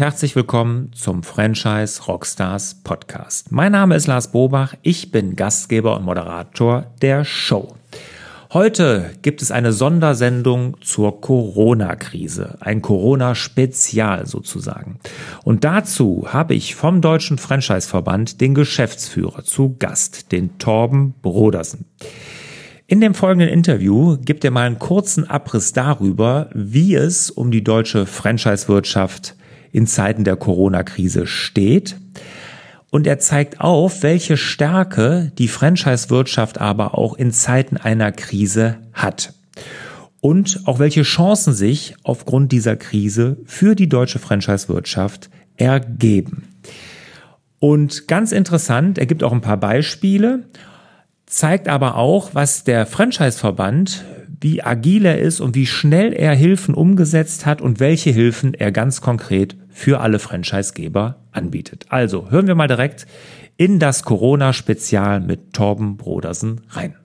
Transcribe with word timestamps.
Herzlich 0.00 0.34
willkommen 0.34 0.94
zum 0.94 1.22
Franchise 1.22 2.04
Rockstars 2.04 2.76
Podcast. 2.84 3.52
Mein 3.52 3.72
Name 3.72 3.96
ist 3.96 4.06
Lars 4.06 4.32
Bobach, 4.32 4.74
ich 4.80 5.10
bin 5.10 5.36
Gastgeber 5.36 5.94
und 5.94 6.06
Moderator 6.06 6.86
der 7.02 7.26
Show. 7.26 7.74
Heute 8.50 9.10
gibt 9.20 9.42
es 9.42 9.50
eine 9.50 9.74
Sondersendung 9.74 10.78
zur 10.80 11.20
Corona-Krise, 11.20 12.56
ein 12.60 12.80
Corona-Spezial 12.80 14.26
sozusagen. 14.26 15.00
Und 15.44 15.64
dazu 15.64 16.28
habe 16.30 16.54
ich 16.54 16.76
vom 16.76 17.02
Deutschen 17.02 17.36
Franchise-Verband 17.36 18.40
den 18.40 18.54
Geschäftsführer 18.54 19.44
zu 19.44 19.76
Gast, 19.78 20.32
den 20.32 20.56
Torben 20.56 21.12
Brodersen. 21.20 21.84
In 22.86 23.02
dem 23.02 23.12
folgenden 23.12 23.50
Interview 23.50 24.16
gibt 24.16 24.46
er 24.46 24.50
mal 24.50 24.66
einen 24.66 24.78
kurzen 24.78 25.28
Abriss 25.28 25.74
darüber, 25.74 26.48
wie 26.54 26.94
es 26.94 27.30
um 27.30 27.50
die 27.50 27.62
deutsche 27.62 28.06
Franchise-Wirtschaft 28.06 29.34
in 29.72 29.86
Zeiten 29.86 30.24
der 30.24 30.36
Corona-Krise 30.36 31.26
steht. 31.26 31.96
Und 32.90 33.06
er 33.06 33.18
zeigt 33.18 33.60
auf, 33.60 34.02
welche 34.02 34.36
Stärke 34.36 35.32
die 35.38 35.48
Franchise-Wirtschaft 35.48 36.60
aber 36.60 36.98
auch 36.98 37.14
in 37.14 37.32
Zeiten 37.32 37.76
einer 37.76 38.10
Krise 38.10 38.78
hat. 38.92 39.34
Und 40.20 40.62
auch 40.66 40.78
welche 40.78 41.02
Chancen 41.02 41.54
sich 41.54 41.94
aufgrund 42.02 42.52
dieser 42.52 42.76
Krise 42.76 43.38
für 43.44 43.74
die 43.74 43.88
deutsche 43.88 44.18
Franchise-Wirtschaft 44.18 45.30
ergeben. 45.56 46.48
Und 47.58 48.08
ganz 48.08 48.32
interessant, 48.32 48.98
er 48.98 49.06
gibt 49.06 49.22
auch 49.22 49.32
ein 49.32 49.40
paar 49.40 49.58
Beispiele, 49.58 50.48
zeigt 51.26 51.68
aber 51.68 51.96
auch, 51.96 52.34
was 52.34 52.64
der 52.64 52.86
Franchise-Verband 52.86 54.04
wie 54.40 54.62
agil 54.62 55.04
er 55.04 55.18
ist 55.18 55.40
und 55.40 55.54
wie 55.54 55.66
schnell 55.66 56.12
er 56.12 56.34
Hilfen 56.34 56.74
umgesetzt 56.74 57.44
hat 57.46 57.60
und 57.60 57.78
welche 57.78 58.10
Hilfen 58.10 58.54
er 58.54 58.72
ganz 58.72 59.00
konkret 59.00 59.56
für 59.70 60.00
alle 60.00 60.18
Franchisegeber 60.18 61.16
anbietet. 61.32 61.86
Also 61.88 62.30
hören 62.30 62.46
wir 62.46 62.54
mal 62.54 62.68
direkt 62.68 63.06
in 63.56 63.78
das 63.78 64.04
Corona-Spezial 64.04 65.20
mit 65.20 65.52
Torben 65.52 65.96
Brodersen 65.96 66.62
rein. 66.70 66.96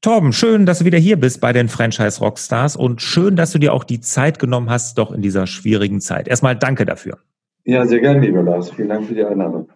Torben, 0.00 0.32
schön, 0.32 0.64
dass 0.64 0.78
du 0.78 0.84
wieder 0.84 0.98
hier 0.98 1.18
bist 1.18 1.40
bei 1.40 1.52
den 1.52 1.68
Franchise 1.68 2.20
Rockstars 2.20 2.76
und 2.76 3.02
schön, 3.02 3.34
dass 3.34 3.52
du 3.52 3.58
dir 3.58 3.72
auch 3.72 3.84
die 3.84 4.00
Zeit 4.00 4.38
genommen 4.38 4.70
hast, 4.70 4.96
doch 4.96 5.10
in 5.10 5.22
dieser 5.22 5.46
schwierigen 5.46 6.00
Zeit. 6.00 6.28
Erstmal 6.28 6.56
danke 6.56 6.84
dafür. 6.84 7.18
Ja, 7.64 7.84
sehr 7.84 8.00
gerne, 8.00 8.20
lieber 8.20 8.42
Lars. 8.42 8.70
Vielen 8.70 8.88
Dank 8.88 9.06
für 9.06 9.14
die 9.14 9.24
Einladung. 9.24 9.68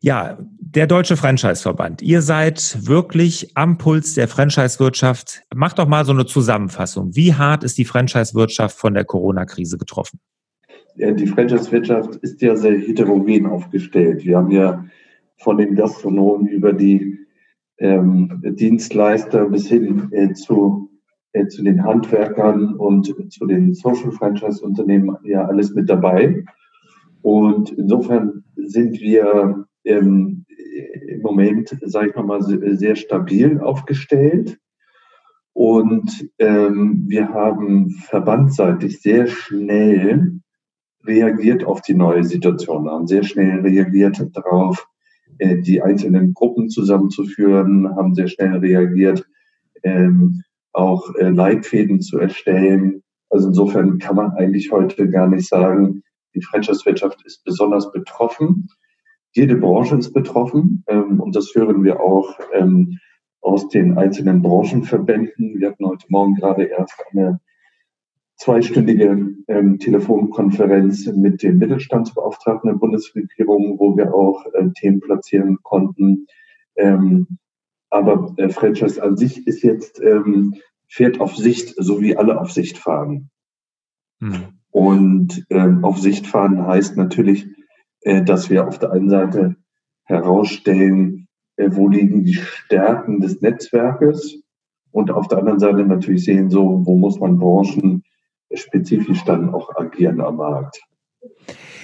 Ja, 0.00 0.38
der 0.60 0.86
Deutsche 0.86 1.16
Franchise-Verband. 1.16 2.02
Ihr 2.02 2.22
seid 2.22 2.86
wirklich 2.86 3.50
am 3.56 3.78
Puls 3.78 4.14
der 4.14 4.28
Franchise-Wirtschaft. 4.28 5.42
Macht 5.54 5.78
doch 5.78 5.88
mal 5.88 6.04
so 6.04 6.12
eine 6.12 6.26
Zusammenfassung. 6.26 7.16
Wie 7.16 7.34
hart 7.34 7.64
ist 7.64 7.78
die 7.78 7.84
Franchise-Wirtschaft 7.84 8.76
von 8.78 8.94
der 8.94 9.04
Corona-Krise 9.04 9.78
getroffen? 9.78 10.20
Die 10.96 11.26
Franchise-Wirtschaft 11.26 12.16
ist 12.16 12.42
ja 12.42 12.56
sehr 12.56 12.78
heterogen 12.78 13.46
aufgestellt. 13.46 14.24
Wir 14.24 14.36
haben 14.36 14.50
ja 14.50 14.84
von 15.38 15.56
den 15.56 15.74
Gastronomen 15.74 16.48
über 16.48 16.72
die 16.72 17.18
ähm, 17.78 18.42
Dienstleister 18.44 19.48
bis 19.48 19.68
hin 19.68 20.08
äh, 20.10 20.32
zu, 20.32 20.90
äh, 21.32 21.46
zu 21.46 21.62
den 21.62 21.84
Handwerkern 21.84 22.74
und 22.74 23.32
zu 23.32 23.46
den 23.46 23.74
Social 23.74 24.10
Franchise-Unternehmen 24.12 25.16
ja 25.24 25.44
alles 25.44 25.74
mit 25.74 25.88
dabei. 25.88 26.44
Und 27.22 27.70
insofern 27.70 28.44
sind 28.56 29.00
wir 29.00 29.67
ähm, 29.84 30.44
im 31.06 31.22
Moment, 31.22 31.76
sage 31.82 32.10
ich 32.10 32.16
mal, 32.16 32.42
sehr 32.42 32.96
stabil 32.96 33.60
aufgestellt. 33.60 34.58
Und 35.52 36.30
ähm, 36.38 37.04
wir 37.08 37.30
haben 37.30 37.90
verbandseitig 37.90 39.00
sehr 39.00 39.26
schnell 39.26 40.38
reagiert 41.04 41.64
auf 41.64 41.82
die 41.82 41.94
neue 41.94 42.22
Situation, 42.22 42.88
haben 42.88 43.06
sehr 43.06 43.24
schnell 43.24 43.60
reagiert 43.60 44.24
darauf, 44.34 44.86
äh, 45.38 45.56
die 45.58 45.82
einzelnen 45.82 46.34
Gruppen 46.34 46.68
zusammenzuführen, 46.68 47.94
haben 47.96 48.14
sehr 48.14 48.28
schnell 48.28 48.58
reagiert, 48.58 49.26
ähm, 49.82 50.42
auch 50.72 51.12
äh, 51.16 51.30
Leitfäden 51.30 52.00
zu 52.00 52.18
erstellen. 52.18 53.02
Also 53.30 53.48
insofern 53.48 53.98
kann 53.98 54.16
man 54.16 54.32
eigentlich 54.32 54.70
heute 54.70 55.08
gar 55.10 55.28
nicht 55.28 55.48
sagen, 55.48 56.02
die 56.34 56.42
Franchise-Wirtschaft 56.42 57.24
ist 57.24 57.44
besonders 57.44 57.90
betroffen. 57.90 58.68
Jede 59.32 59.56
Branche 59.56 59.96
ist 59.96 60.12
betroffen 60.12 60.84
ähm, 60.86 61.20
und 61.20 61.36
das 61.36 61.54
hören 61.54 61.84
wir 61.84 62.00
auch 62.00 62.38
ähm, 62.52 62.98
aus 63.40 63.68
den 63.68 63.96
einzelnen 63.98 64.42
Branchenverbänden. 64.42 65.60
Wir 65.60 65.70
hatten 65.70 65.86
heute 65.86 66.06
Morgen 66.08 66.34
gerade 66.34 66.64
erst 66.64 67.02
eine 67.10 67.40
zweistündige 68.36 69.34
ähm, 69.48 69.78
Telefonkonferenz 69.78 71.06
mit 71.06 71.42
dem 71.42 71.58
Mittelstandsbeauftragten 71.58 72.70
der 72.70 72.78
Bundesregierung, 72.78 73.78
wo 73.78 73.96
wir 73.96 74.14
auch 74.14 74.46
äh, 74.54 74.70
Themen 74.78 75.00
platzieren 75.00 75.58
konnten. 75.62 76.26
Ähm, 76.76 77.38
aber 77.90 78.32
äh, 78.36 78.48
Franchise 78.48 79.02
an 79.02 79.16
sich 79.16 79.46
ist 79.46 79.62
jetzt 79.62 80.00
ähm, 80.00 80.54
fährt 80.88 81.20
auf 81.20 81.36
Sicht, 81.36 81.74
so 81.76 82.00
wie 82.00 82.16
alle 82.16 82.40
auf 82.40 82.52
Sicht 82.52 82.78
fahren. 82.78 83.30
Hm. 84.20 84.58
Und 84.70 85.46
ähm, 85.50 85.84
auf 85.84 85.98
Sicht 85.98 86.26
fahren 86.26 86.66
heißt 86.66 86.96
natürlich, 86.96 87.48
dass 88.24 88.50
wir 88.50 88.66
auf 88.66 88.78
der 88.78 88.92
einen 88.92 89.10
Seite 89.10 89.56
herausstellen, 90.04 91.28
äh, 91.56 91.68
wo 91.70 91.88
liegen 91.88 92.24
die 92.24 92.34
Stärken 92.34 93.20
des 93.20 93.40
Netzwerkes 93.40 94.40
und 94.90 95.10
auf 95.10 95.28
der 95.28 95.38
anderen 95.38 95.58
Seite 95.58 95.84
natürlich 95.84 96.24
sehen, 96.24 96.50
so 96.50 96.82
wo 96.84 96.96
muss 96.96 97.20
man 97.20 97.38
branchenspezifisch 97.38 99.24
dann 99.24 99.54
auch 99.54 99.76
agieren 99.76 100.20
am 100.20 100.36
Markt. 100.36 100.80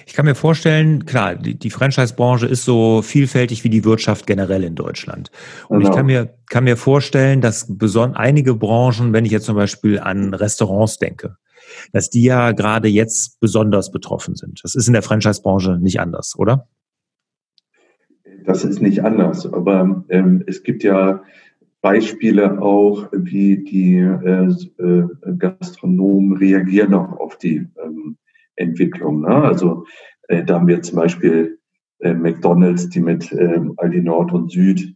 Ich 0.06 0.12
kann 0.12 0.26
mir 0.26 0.34
vorstellen, 0.34 1.06
klar, 1.06 1.34
die, 1.34 1.58
die 1.58 1.70
Franchise-Branche 1.70 2.46
ist 2.46 2.64
so 2.64 3.02
vielfältig 3.02 3.64
wie 3.64 3.70
die 3.70 3.84
Wirtschaft 3.84 4.26
generell 4.26 4.62
in 4.62 4.74
Deutschland. 4.74 5.30
Und 5.68 5.78
genau. 5.78 5.90
ich 5.90 5.96
kann 5.96 6.06
mir, 6.06 6.34
kann 6.50 6.64
mir 6.64 6.76
vorstellen, 6.76 7.40
dass 7.40 7.68
einige 8.14 8.54
Branchen, 8.54 9.12
wenn 9.12 9.24
ich 9.24 9.32
jetzt 9.32 9.46
zum 9.46 9.56
Beispiel 9.56 9.98
an 9.98 10.34
Restaurants 10.34 10.98
denke, 10.98 11.36
dass 11.92 12.10
die 12.10 12.24
ja 12.24 12.52
gerade 12.52 12.88
jetzt 12.88 13.40
besonders 13.40 13.90
betroffen 13.90 14.34
sind. 14.34 14.60
Das 14.62 14.74
ist 14.74 14.86
in 14.86 14.92
der 14.92 15.02
Franchise-Branche 15.02 15.78
nicht 15.80 16.00
anders, 16.00 16.34
oder? 16.36 16.68
Das 18.44 18.64
ist 18.64 18.82
nicht 18.82 19.02
anders, 19.02 19.50
aber 19.50 20.04
ähm, 20.08 20.44
es 20.46 20.62
gibt 20.62 20.82
ja 20.82 21.22
Beispiele 21.80 22.62
auch, 22.62 23.08
wie 23.12 23.62
die 23.62 23.96
äh, 23.96 24.48
äh, 24.82 25.08
Gastronomen 25.38 26.36
reagieren 26.36 26.94
auch 26.94 27.12
auf 27.18 27.36
die 27.38 27.66
ähm, 27.82 28.16
Entwicklung. 28.56 29.22
Ne? 29.22 29.28
Also 29.28 29.84
äh, 30.28 30.44
da 30.44 30.54
haben 30.54 30.66
wir 30.66 30.82
zum 30.82 30.96
Beispiel 30.96 31.58
äh, 31.98 32.14
McDonalds, 32.14 32.88
die 32.88 33.00
mit 33.00 33.30
ähm, 33.32 33.74
Aldi 33.76 34.00
Nord 34.00 34.32
und 34.32 34.50
Süd 34.50 34.94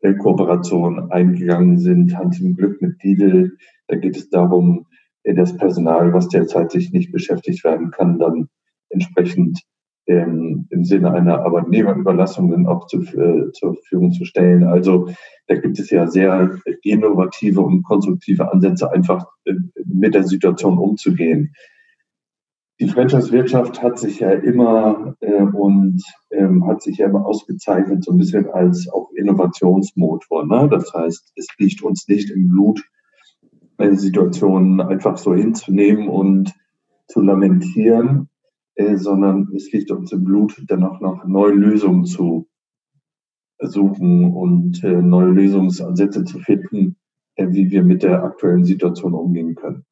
äh, 0.00 0.14
Kooperation 0.14 1.10
eingegangen 1.10 1.78
sind, 1.78 2.16
Hand 2.16 2.40
im 2.40 2.56
Glück 2.56 2.80
mit 2.82 3.02
Lidl. 3.02 3.56
Da 3.88 3.96
geht 3.96 4.16
es 4.16 4.30
darum, 4.30 4.86
das 5.24 5.56
Personal, 5.56 6.12
was 6.12 6.28
derzeit 6.28 6.70
sich 6.70 6.92
nicht 6.92 7.12
beschäftigt 7.12 7.64
werden 7.64 7.90
kann, 7.90 8.18
dann 8.18 8.48
entsprechend 8.88 9.62
ähm, 10.06 10.66
im 10.70 10.84
Sinne 10.84 11.12
einer 11.12 11.44
Arbeitnehmerüberlassung 11.44 12.50
dann 12.50 12.66
auch 12.66 12.86
zu, 12.86 13.02
äh, 13.02 13.52
zur 13.52 13.74
Verfügung 13.74 14.12
zu 14.12 14.24
stellen. 14.24 14.64
Also 14.64 15.08
da 15.46 15.54
gibt 15.54 15.78
es 15.78 15.90
ja 15.90 16.06
sehr 16.08 16.58
innovative 16.82 17.60
und 17.60 17.82
konstruktive 17.84 18.52
Ansätze, 18.52 18.90
einfach 18.90 19.26
äh, 19.44 19.54
mit 19.84 20.14
der 20.14 20.24
Situation 20.24 20.78
umzugehen. 20.78 21.54
Die 22.80 22.88
Franchise-Wirtschaft 22.88 23.80
hat 23.80 23.98
sich 23.98 24.18
ja 24.20 24.32
immer 24.32 25.14
äh, 25.20 25.42
und 25.42 26.02
ähm, 26.30 26.66
hat 26.66 26.82
sich 26.82 26.98
ja 26.98 27.06
immer 27.06 27.24
ausgezeichnet, 27.24 28.02
so 28.02 28.10
ein 28.10 28.18
bisschen 28.18 28.50
als 28.50 28.88
auch 28.88 29.10
Innovationsmotor. 29.14 30.46
Ne? 30.46 30.68
Das 30.68 30.92
heißt, 30.92 31.32
es 31.36 31.46
liegt 31.58 31.82
uns 31.82 32.08
nicht 32.08 32.30
im 32.30 32.48
Blut, 32.48 32.82
Situationen 33.90 34.80
einfach 34.80 35.16
so 35.18 35.34
hinzunehmen 35.34 36.08
und 36.08 36.52
zu 37.08 37.20
lamentieren, 37.20 38.28
äh, 38.74 38.96
sondern 38.96 39.48
es 39.54 39.70
liegt 39.72 39.90
uns 39.90 40.12
im 40.12 40.24
Blut, 40.24 40.62
dann 40.66 40.84
auch 40.84 41.00
noch 41.00 41.24
neue 41.26 41.52
Lösungen 41.52 42.04
zu 42.04 42.48
suchen 43.58 44.32
und 44.32 44.82
äh, 44.82 45.02
neue 45.02 45.30
Lösungsansätze 45.30 46.24
zu 46.24 46.38
finden, 46.38 46.96
äh, 47.36 47.48
wie 47.50 47.70
wir 47.70 47.82
mit 47.82 48.02
der 48.02 48.24
aktuellen 48.24 48.64
Situation 48.64 49.14
umgehen 49.14 49.54
können. 49.54 49.84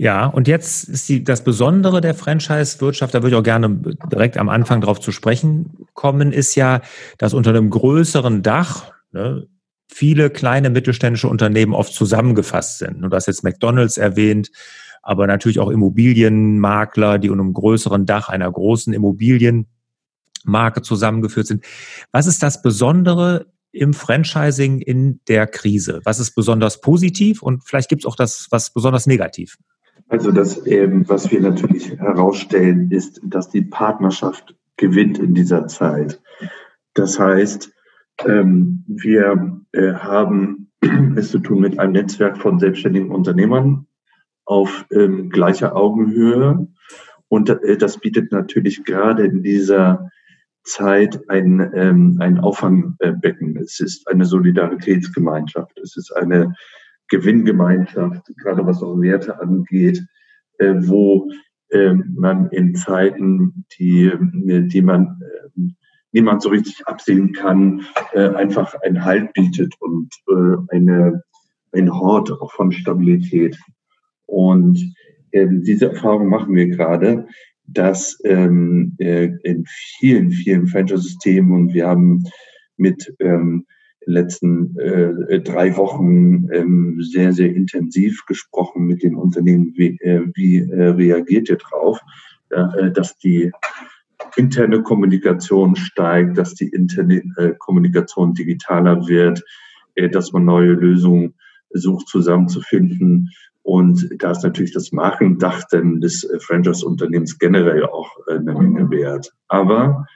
Ja, 0.00 0.26
und 0.26 0.46
jetzt 0.46 0.88
ist 0.88 1.08
die, 1.08 1.24
das 1.24 1.42
Besondere 1.42 2.00
der 2.00 2.14
Franchise-Wirtschaft, 2.14 3.14
da 3.14 3.18
würde 3.18 3.34
ich 3.34 3.40
auch 3.40 3.42
gerne 3.42 3.80
direkt 4.12 4.38
am 4.38 4.48
Anfang 4.48 4.80
drauf 4.80 5.00
zu 5.00 5.10
sprechen 5.10 5.88
kommen, 5.94 6.30
ist 6.30 6.54
ja, 6.54 6.82
dass 7.18 7.34
unter 7.34 7.50
einem 7.50 7.68
größeren 7.68 8.42
Dach, 8.42 8.92
ne, 9.10 9.48
viele 9.88 10.30
kleine 10.30 10.70
mittelständische 10.70 11.28
Unternehmen 11.28 11.74
oft 11.74 11.92
zusammengefasst 11.92 12.78
sind. 12.78 13.00
Du 13.00 13.10
hast 13.10 13.26
jetzt 13.26 13.42
McDonalds 13.42 13.96
erwähnt, 13.96 14.50
aber 15.02 15.26
natürlich 15.26 15.58
auch 15.58 15.70
Immobilienmakler, 15.70 17.18
die 17.18 17.30
unter 17.30 17.42
einem 17.42 17.54
größeren 17.54 18.06
Dach 18.06 18.28
einer 18.28 18.50
großen 18.50 18.92
Immobilienmarke 18.92 20.82
zusammengeführt 20.82 21.46
sind. 21.46 21.64
Was 22.12 22.26
ist 22.26 22.42
das 22.42 22.62
Besondere 22.62 23.46
im 23.72 23.94
Franchising 23.94 24.80
in 24.80 25.20
der 25.28 25.46
Krise? 25.46 26.00
Was 26.04 26.20
ist 26.20 26.34
besonders 26.34 26.80
positiv 26.80 27.42
und 27.42 27.64
vielleicht 27.64 27.88
gibt 27.88 28.02
es 28.02 28.06
auch 28.06 28.16
das, 28.16 28.48
was 28.50 28.72
besonders 28.72 29.06
negativ? 29.06 29.56
Also 30.08 30.32
das, 30.32 30.66
ähm, 30.66 31.04
was 31.08 31.30
wir 31.30 31.40
natürlich 31.40 31.90
herausstellen, 31.98 32.90
ist, 32.90 33.20
dass 33.24 33.50
die 33.50 33.62
Partnerschaft 33.62 34.54
gewinnt 34.76 35.18
in 35.18 35.34
dieser 35.34 35.66
Zeit. 35.66 36.20
Das 36.94 37.18
heißt, 37.18 37.70
ähm, 38.26 38.84
wir 38.86 39.60
äh, 39.72 39.92
haben 39.92 40.70
es 41.16 41.30
zu 41.30 41.38
tun 41.38 41.60
mit 41.60 41.78
einem 41.78 41.92
Netzwerk 41.92 42.38
von 42.38 42.58
selbstständigen 42.58 43.10
Unternehmern 43.10 43.86
auf 44.44 44.86
ähm, 44.92 45.30
gleicher 45.30 45.76
Augenhöhe. 45.76 46.68
Und 47.28 47.50
äh, 47.50 47.76
das 47.76 47.98
bietet 47.98 48.32
natürlich 48.32 48.84
gerade 48.84 49.24
in 49.24 49.42
dieser 49.42 50.10
Zeit 50.64 51.20
ein, 51.28 51.70
ähm, 51.74 52.16
ein 52.20 52.38
Auffangbecken. 52.38 53.56
Es 53.56 53.80
ist 53.80 54.08
eine 54.08 54.24
Solidaritätsgemeinschaft. 54.24 55.78
Es 55.78 55.96
ist 55.96 56.12
eine 56.12 56.54
Gewinngemeinschaft, 57.08 58.30
gerade 58.36 58.66
was 58.66 58.82
auch 58.82 59.00
Werte 59.00 59.40
angeht, 59.40 60.04
äh, 60.58 60.74
wo 60.76 61.30
äh, 61.70 61.94
man 61.94 62.50
in 62.50 62.74
Zeiten, 62.74 63.64
die, 63.78 64.12
die 64.32 64.82
man 64.82 65.20
äh, 65.22 65.60
niemand 66.12 66.42
so 66.42 66.48
richtig 66.48 66.86
absehen 66.86 67.32
kann, 67.32 67.84
äh, 68.12 68.28
einfach 68.28 68.74
einen 68.82 69.04
Halt 69.04 69.32
bietet 69.34 69.74
und 69.80 70.08
äh, 70.28 70.74
eine, 70.74 71.22
ein 71.72 71.92
Hort 71.92 72.30
auch 72.32 72.52
von 72.52 72.72
Stabilität. 72.72 73.58
Und 74.26 74.94
ähm, 75.32 75.62
diese 75.62 75.90
Erfahrung 75.90 76.28
machen 76.28 76.54
wir 76.54 76.66
gerade, 76.66 77.26
dass 77.66 78.18
ähm, 78.24 78.94
äh, 78.98 79.30
in 79.42 79.64
vielen, 79.66 80.30
vielen 80.30 80.66
Franchise-Systemen 80.66 81.52
und 81.52 81.74
wir 81.74 81.86
haben 81.86 82.24
mit 82.78 83.14
ähm, 83.18 83.66
letzten 84.06 84.78
äh, 84.78 85.40
drei 85.40 85.76
Wochen 85.76 86.48
ähm, 86.50 86.98
sehr, 87.02 87.32
sehr 87.32 87.54
intensiv 87.54 88.24
gesprochen 88.26 88.86
mit 88.86 89.02
den 89.02 89.14
Unternehmen, 89.14 89.74
wie, 89.76 89.98
äh, 90.00 90.22
wie 90.34 90.58
äh, 90.58 90.88
reagiert 90.88 91.50
ihr 91.50 91.58
drauf, 91.58 92.00
äh, 92.48 92.90
dass 92.90 93.18
die 93.18 93.52
interne 94.36 94.82
Kommunikation 94.82 95.76
steigt, 95.76 96.38
dass 96.38 96.54
die 96.54 96.68
interne 96.68 97.22
äh, 97.36 97.54
Kommunikation 97.58 98.34
digitaler 98.34 99.06
wird, 99.06 99.42
äh, 99.94 100.08
dass 100.08 100.32
man 100.32 100.44
neue 100.44 100.72
Lösungen 100.72 101.34
sucht 101.70 102.08
zusammenzufinden. 102.08 103.30
Und 103.62 104.08
da 104.18 104.30
ist 104.30 104.44
natürlich 104.44 104.72
das 104.72 104.92
Markendach 104.92 105.64
denn 105.68 106.00
des 106.00 106.24
äh, 106.24 106.40
Franchise-Unternehmens 106.40 107.38
generell 107.38 107.84
auch 107.84 108.10
äh, 108.28 108.36
eine 108.36 108.54
Menge 108.54 108.90
wert. 108.90 109.32
Aber 109.48 110.06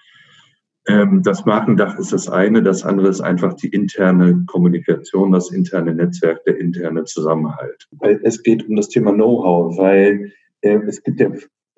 ähm, 0.89 1.23
das 1.23 1.45
Markendach 1.45 1.99
ist 1.99 2.13
das 2.13 2.29
eine, 2.29 2.63
das 2.63 2.83
andere 2.83 3.09
ist 3.09 3.21
einfach 3.21 3.55
die 3.55 3.69
interne 3.69 4.45
Kommunikation, 4.47 5.33
das 5.33 5.53
interne 5.53 5.95
Netzwerk, 5.95 6.45
der 6.45 6.59
interne 6.59 7.05
Zusammenhalt. 7.05 7.89
Es 8.23 8.43
geht 8.43 8.69
um 8.69 8.77
das 8.77 8.89
Thema 8.89 9.13
Know-how, 9.13 9.79
weil 9.79 10.33
äh, 10.63 10.79
es 10.87 11.03
gibt 11.03 11.21
ja 11.21 11.31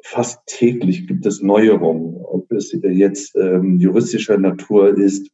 fast 0.04 0.46
täglich 0.46 1.06
gibt 1.06 1.24
es 1.26 1.40
Neuerungen, 1.40 2.16
ob 2.22 2.52
es 2.52 2.76
jetzt 2.82 3.34
ähm, 3.36 3.78
juristischer 3.80 4.36
Natur 4.36 4.96
ist, 4.96 5.30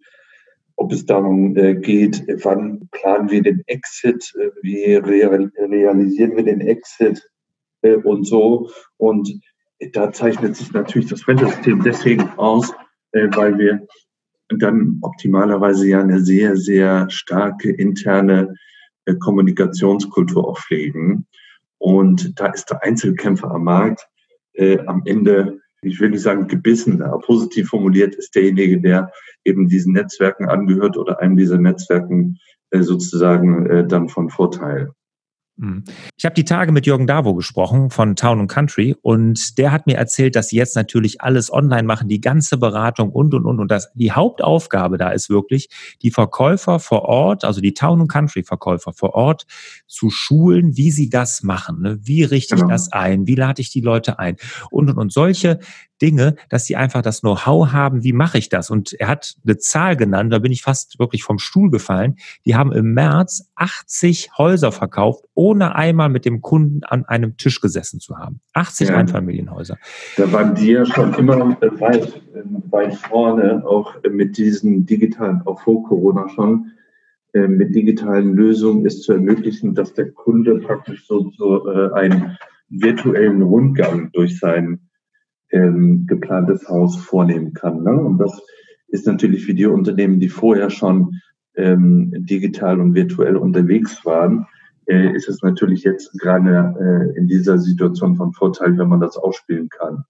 ob 0.77 0.93
es 0.93 1.05
darum 1.05 1.57
äh, 1.57 1.75
geht, 1.75 2.25
wann 2.45 2.89
planen 2.93 3.31
wir 3.31 3.43
den 3.43 3.63
Exit, 3.67 4.33
äh, 4.39 4.51
wie 4.63 4.95
real, 4.95 5.51
realisieren 5.59 6.37
wir 6.37 6.45
den 6.45 6.61
Exit 6.61 7.21
äh, 7.83 7.97
und 7.97 8.25
so. 8.25 8.71
Und 8.97 9.41
da 9.93 10.13
zeichnet 10.13 10.57
sich 10.57 10.73
natürlich 10.73 11.09
das 11.09 11.27
Rentensystem 11.27 11.83
deswegen 11.83 12.29
aus, 12.37 12.73
äh, 13.13 13.29
weil 13.35 13.59
wir 13.59 13.87
dann 14.59 14.99
optimalerweise 15.03 15.89
ja 15.89 16.01
eine 16.01 16.21
sehr, 16.21 16.57
sehr 16.57 17.11
starke 17.11 17.73
interne 17.73 18.55
äh, 19.05 19.15
Kommunikationskultur 19.17 20.47
auch 20.47 20.59
pflegen. 20.59 21.27
Und 21.79 22.39
da 22.39 22.47
ist 22.47 22.71
der 22.71 22.83
Einzelkämpfer 22.85 23.51
am 23.51 23.65
Markt 23.65 24.10
äh, 24.55 24.79
am 24.87 25.03
Ende, 25.05 25.61
ich 25.83 26.01
will 26.01 26.11
nicht 26.11 26.23
sagen 26.23 26.47
gebissen, 26.47 27.03
aber 27.03 27.21
positiv 27.21 27.69
formuliert 27.69 28.15
ist 28.15 28.35
derjenige, 28.35 28.81
der 28.81 29.13
eben 29.45 29.69
diesen 29.69 29.93
Netzwerken 29.93 30.49
angehört 30.49 30.97
oder 30.97 31.21
einem 31.21 31.37
dieser 31.37 31.59
Netzwerken 31.59 32.39
äh, 32.71 32.83
sozusagen 32.83 33.67
äh, 33.67 33.87
dann 33.87 34.09
von 34.09 34.31
Vorteil. 34.31 34.93
Hm. 35.61 35.85
Ich 36.17 36.25
habe 36.25 36.35
die 36.35 36.45
Tage 36.45 36.73
mit 36.73 36.87
Jürgen 36.87 37.07
Davo 37.07 37.35
gesprochen 37.35 37.91
von 37.91 38.17
Town 38.17 38.47
Country 38.49 38.97
und 39.03 39.59
der 39.59 39.73
hat 39.73 39.87
mir 39.87 39.99
erzählt, 39.99 40.35
dass 40.35 40.49
sie 40.49 40.57
jetzt 40.57 40.75
natürlich 40.75 41.21
alles 41.21 41.53
online 41.53 41.83
machen, 41.83 42.09
die 42.09 42.21
ganze 42.21 42.57
Beratung 42.57 43.11
und 43.11 43.35
und 43.35 43.45
und 43.45 43.61
und 43.61 43.71
das 43.71 43.93
die 43.95 44.13
Hauptaufgabe 44.13 44.97
da 44.97 45.11
ist 45.11 45.29
wirklich 45.29 45.69
die 46.01 46.11
Verkäufer 46.11 46.79
vor 46.79 47.03
Ort, 47.03 47.45
also 47.45 47.61
die 47.61 47.75
Town 47.75 48.09
Country 48.09 48.43
Verkäufer 48.43 48.95
vor 48.95 49.15
Ort 49.15 49.45
zu 49.87 50.09
schulen, 50.09 50.79
wie 50.79 50.91
sie 50.91 51.11
das 51.11 51.43
machen, 51.43 51.83
ne? 51.83 51.99
wie 52.01 52.25
richte 52.25 52.55
ich 52.55 52.63
genau. 52.63 52.73
das 52.73 52.91
ein, 52.91 53.27
wie 53.27 53.35
lade 53.35 53.61
ich 53.61 53.71
die 53.71 53.83
Leute 53.83 54.19
ein 54.19 54.37
und 54.71 54.89
und 54.89 54.97
und 54.97 55.13
solche 55.13 55.59
Dinge, 56.01 56.37
dass 56.49 56.67
sie 56.67 56.77
einfach 56.77 57.03
das 57.03 57.21
Know-how 57.21 57.73
haben, 57.73 58.05
wie 58.05 58.13
mache 58.13 58.39
ich 58.39 58.49
das? 58.49 58.71
Und 58.71 58.93
er 58.95 59.09
hat 59.09 59.35
eine 59.45 59.59
Zahl 59.59 59.97
genannt, 59.97 60.33
da 60.33 60.39
bin 60.39 60.53
ich 60.53 60.63
fast 60.63 60.99
wirklich 60.99 61.23
vom 61.23 61.39
Stuhl 61.39 61.71
gefallen. 61.71 62.17
Die 62.45 62.55
haben 62.55 62.73
im 62.73 62.95
März 62.95 63.51
80 63.57 64.31
Häuser 64.39 64.73
verkauft, 64.73 65.25
ohne 65.35 65.75
einmal 65.75 66.09
mit 66.09 66.25
dem 66.25 66.41
Kunden 66.41 66.85
an 66.85 67.05
einem 67.05 67.37
Tisch 67.37 67.61
gesessen 67.61 68.01
zu 68.01 68.19
haben. 68.19 68.41
80 68.55 68.89
ja. 68.89 68.97
Einfamilienhäuser. 68.97 69.79
Da 70.17 70.33
waren 70.33 70.55
die 70.55 70.73
ja 70.73 70.85
schon 70.85 71.15
immer 71.15 71.39
weit, 71.39 72.23
weit 72.71 72.95
vorne, 72.95 73.63
auch 73.67 73.95
mit 74.11 74.37
diesen 74.37 74.87
digitalen, 74.87 75.43
auch 75.45 75.61
vor 75.61 75.85
Corona 75.85 76.29
schon, 76.29 76.73
äh, 77.33 77.47
mit 77.47 77.75
digitalen 77.75 78.35
Lösungen 78.35 78.85
ist 78.87 79.03
zu 79.03 79.13
ermöglichen, 79.13 79.75
dass 79.75 79.95
der 79.95 80.11
Kunde 80.11 80.57
praktisch 80.59 81.07
so, 81.07 81.31
so 81.37 81.69
äh, 81.69 81.93
einen 81.93 82.37
virtuellen 82.69 83.43
Rundgang 83.43 84.11
durch 84.13 84.39
sein 84.39 84.90
ähm, 85.51 86.07
geplantes 86.07 86.69
Haus 86.69 86.97
vornehmen 86.97 87.53
kann. 87.53 87.83
Ne? 87.83 87.93
Und 87.93 88.19
das 88.19 88.41
ist 88.89 89.07
natürlich 89.07 89.45
für 89.45 89.55
die 89.55 89.67
Unternehmen, 89.67 90.21
die 90.21 90.29
vorher 90.29 90.71
schon 90.71 91.21
ähm, 91.57 92.13
digital 92.27 92.81
und 92.81 92.95
virtuell 92.95 93.37
unterwegs 93.37 94.05
waren, 94.05 94.47
äh, 94.87 95.15
ist 95.15 95.29
es 95.29 95.43
natürlich 95.43 95.85
jetzt 95.85 96.19
gerade 96.19 96.75
äh, 96.81 97.19
in 97.19 97.27
dieser 97.27 97.59
Situation 97.59 98.17
von 98.17 98.33
Vorteil, 98.33 98.77
wenn 98.79 98.89
man 98.89 99.01
das 99.01 99.17
ausspielen 99.17 99.69
kann. 99.69 100.05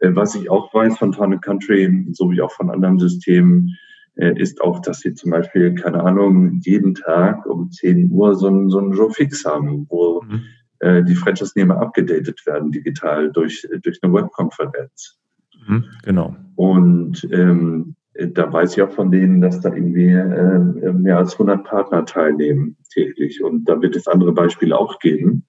Äh, 0.00 0.14
was 0.14 0.34
ich 0.34 0.50
auch 0.50 0.72
weiß 0.72 0.98
von 0.98 1.12
Town 1.12 1.40
Country, 1.40 2.06
so 2.12 2.30
wie 2.30 2.40
auch 2.40 2.52
von 2.52 2.70
anderen 2.70 2.98
Systemen, 2.98 3.76
äh, 4.14 4.38
ist 4.40 4.60
auch, 4.60 4.80
dass 4.80 5.00
sie 5.00 5.14
zum 5.14 5.30
Beispiel, 5.30 5.74
keine 5.74 6.02
Ahnung, 6.02 6.60
jeden 6.62 6.94
Tag 6.94 7.46
um 7.46 7.70
10 7.70 8.10
Uhr 8.10 8.34
so 8.34 8.48
ein, 8.48 8.68
so 8.70 8.78
ein 8.78 8.92
Joe 8.92 9.10
Fix 9.10 9.44
haben, 9.44 9.86
wo 9.88 10.22
mhm 10.22 10.42
die 10.82 11.14
Franchise-Nehmer 11.14 11.80
abgedatet 11.80 12.44
werden 12.44 12.72
digital 12.72 13.30
durch, 13.30 13.68
durch 13.82 14.00
eine 14.02 14.12
Webkonferenz. 14.12 15.18
Mhm, 15.66 15.84
genau. 16.02 16.36
Und 16.56 17.26
ähm, 17.30 17.94
da 18.14 18.52
weiß 18.52 18.76
ich 18.76 18.82
auch 18.82 18.90
von 18.90 19.10
denen, 19.10 19.40
dass 19.40 19.60
da 19.60 19.72
irgendwie 19.72 20.10
äh, 20.10 20.92
mehr 20.92 21.18
als 21.18 21.32
100 21.34 21.64
Partner 21.64 22.04
teilnehmen 22.04 22.76
täglich. 22.92 23.42
Und 23.42 23.64
da 23.68 23.80
wird 23.80 23.96
es 23.96 24.06
andere 24.06 24.32
Beispiele 24.32 24.78
auch 24.78 24.98
geben. 24.98 25.44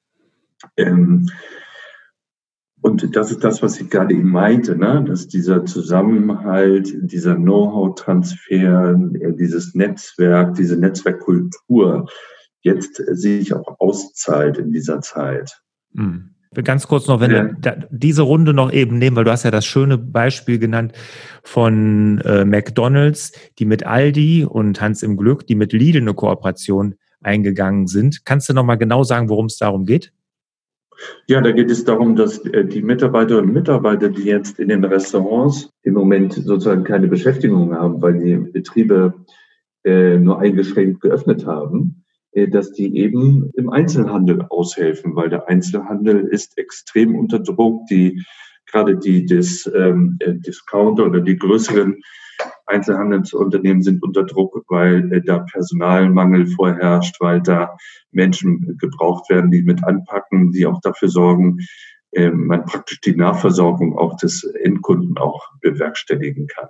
Ähm, 0.77 1.29
und 2.81 3.15
das 3.15 3.31
ist 3.31 3.43
das, 3.43 3.61
was 3.61 3.79
ich 3.79 3.89
gerade 3.89 4.13
eben 4.13 4.29
meinte, 4.29 4.77
ne? 4.77 5.03
dass 5.07 5.27
dieser 5.27 5.65
Zusammenhalt, 5.65 6.93
dieser 7.01 7.35
Know-how-Transfer, 7.35 8.99
äh, 9.13 9.33
dieses 9.33 9.73
Netzwerk, 9.73 10.55
diese 10.55 10.77
Netzwerkkultur, 10.77 12.07
jetzt 12.63 12.95
sich 12.95 13.53
auch 13.53 13.79
auszahlt 13.79 14.57
in 14.57 14.71
dieser 14.71 15.01
Zeit. 15.01 15.61
Mhm. 15.93 16.29
Ganz 16.63 16.87
kurz 16.87 17.07
noch, 17.07 17.19
wenn 17.19 17.31
ja. 17.31 17.49
wir 17.61 17.87
diese 17.89 18.21
Runde 18.21 18.53
noch 18.53 18.71
eben 18.71 18.99
nehmen, 18.99 19.15
weil 19.15 19.23
du 19.23 19.31
hast 19.31 19.43
ja 19.43 19.49
das 19.49 19.65
schöne 19.65 19.97
Beispiel 19.97 20.59
genannt 20.59 20.93
von 21.43 22.19
äh, 22.19 22.45
McDonalds, 22.45 23.31
die 23.57 23.65
mit 23.65 23.85
Aldi 23.85 24.45
und 24.45 24.79
Hans 24.79 25.01
im 25.01 25.17
Glück, 25.17 25.47
die 25.47 25.55
mit 25.55 25.73
Lidl 25.73 26.01
eine 26.01 26.13
Kooperation 26.13 26.95
eingegangen 27.21 27.87
sind. 27.87 28.25
Kannst 28.25 28.49
du 28.49 28.53
noch 28.53 28.65
mal 28.65 28.75
genau 28.75 29.03
sagen, 29.03 29.29
worum 29.29 29.47
es 29.47 29.57
darum 29.57 29.85
geht? 29.85 30.13
Ja, 31.27 31.41
da 31.41 31.51
geht 31.51 31.71
es 31.71 31.83
darum, 31.85 32.15
dass 32.15 32.39
äh, 32.45 32.65
die 32.65 32.81
Mitarbeiterinnen 32.81 33.49
und 33.49 33.53
Mitarbeiter, 33.53 34.09
die 34.09 34.23
jetzt 34.23 34.59
in 34.59 34.69
den 34.69 34.83
Restaurants 34.83 35.69
im 35.81 35.95
Moment 35.95 36.33
sozusagen 36.33 36.83
keine 36.83 37.07
Beschäftigung 37.07 37.73
haben, 37.73 38.01
weil 38.01 38.19
die 38.19 38.35
Betriebe 38.35 39.13
äh, 39.83 40.17
nur 40.17 40.39
eingeschränkt 40.39 41.01
geöffnet 41.01 41.45
haben, 41.45 42.02
dass 42.49 42.71
die 42.71 42.97
eben 42.97 43.51
im 43.55 43.69
Einzelhandel 43.69 44.43
aushelfen, 44.49 45.15
weil 45.15 45.29
der 45.29 45.47
Einzelhandel 45.47 46.21
ist 46.21 46.57
extrem 46.57 47.15
unter 47.15 47.39
Druck. 47.39 47.85
Die 47.87 48.23
gerade 48.73 48.97
die 48.97 49.25
des, 49.25 49.71
ähm, 49.75 50.17
äh, 50.19 50.33
Discounter 50.33 51.05
oder 51.05 51.21
die 51.21 51.37
größeren 51.37 52.01
Einzelhandelsunternehmen 52.65 53.83
sind 53.83 54.01
unter 54.01 54.23
Druck, 54.23 54.65
weil 54.67 55.11
äh, 55.13 55.21
da 55.21 55.39
Personalmangel 55.39 56.47
vorherrscht, 56.47 57.15
weil 57.19 57.41
da 57.41 57.75
Menschen 58.11 58.77
gebraucht 58.79 59.29
werden, 59.29 59.51
die 59.51 59.61
mit 59.61 59.83
anpacken, 59.83 60.51
die 60.51 60.65
auch 60.65 60.81
dafür 60.81 61.09
sorgen, 61.09 61.59
äh, 62.11 62.31
man 62.31 62.65
praktisch 62.65 62.99
die 63.01 63.15
Nachversorgung 63.15 63.97
auch 63.97 64.17
des 64.17 64.43
Endkunden 64.43 65.17
auch 65.17 65.49
bewerkstelligen 65.61 66.47
kann. 66.47 66.69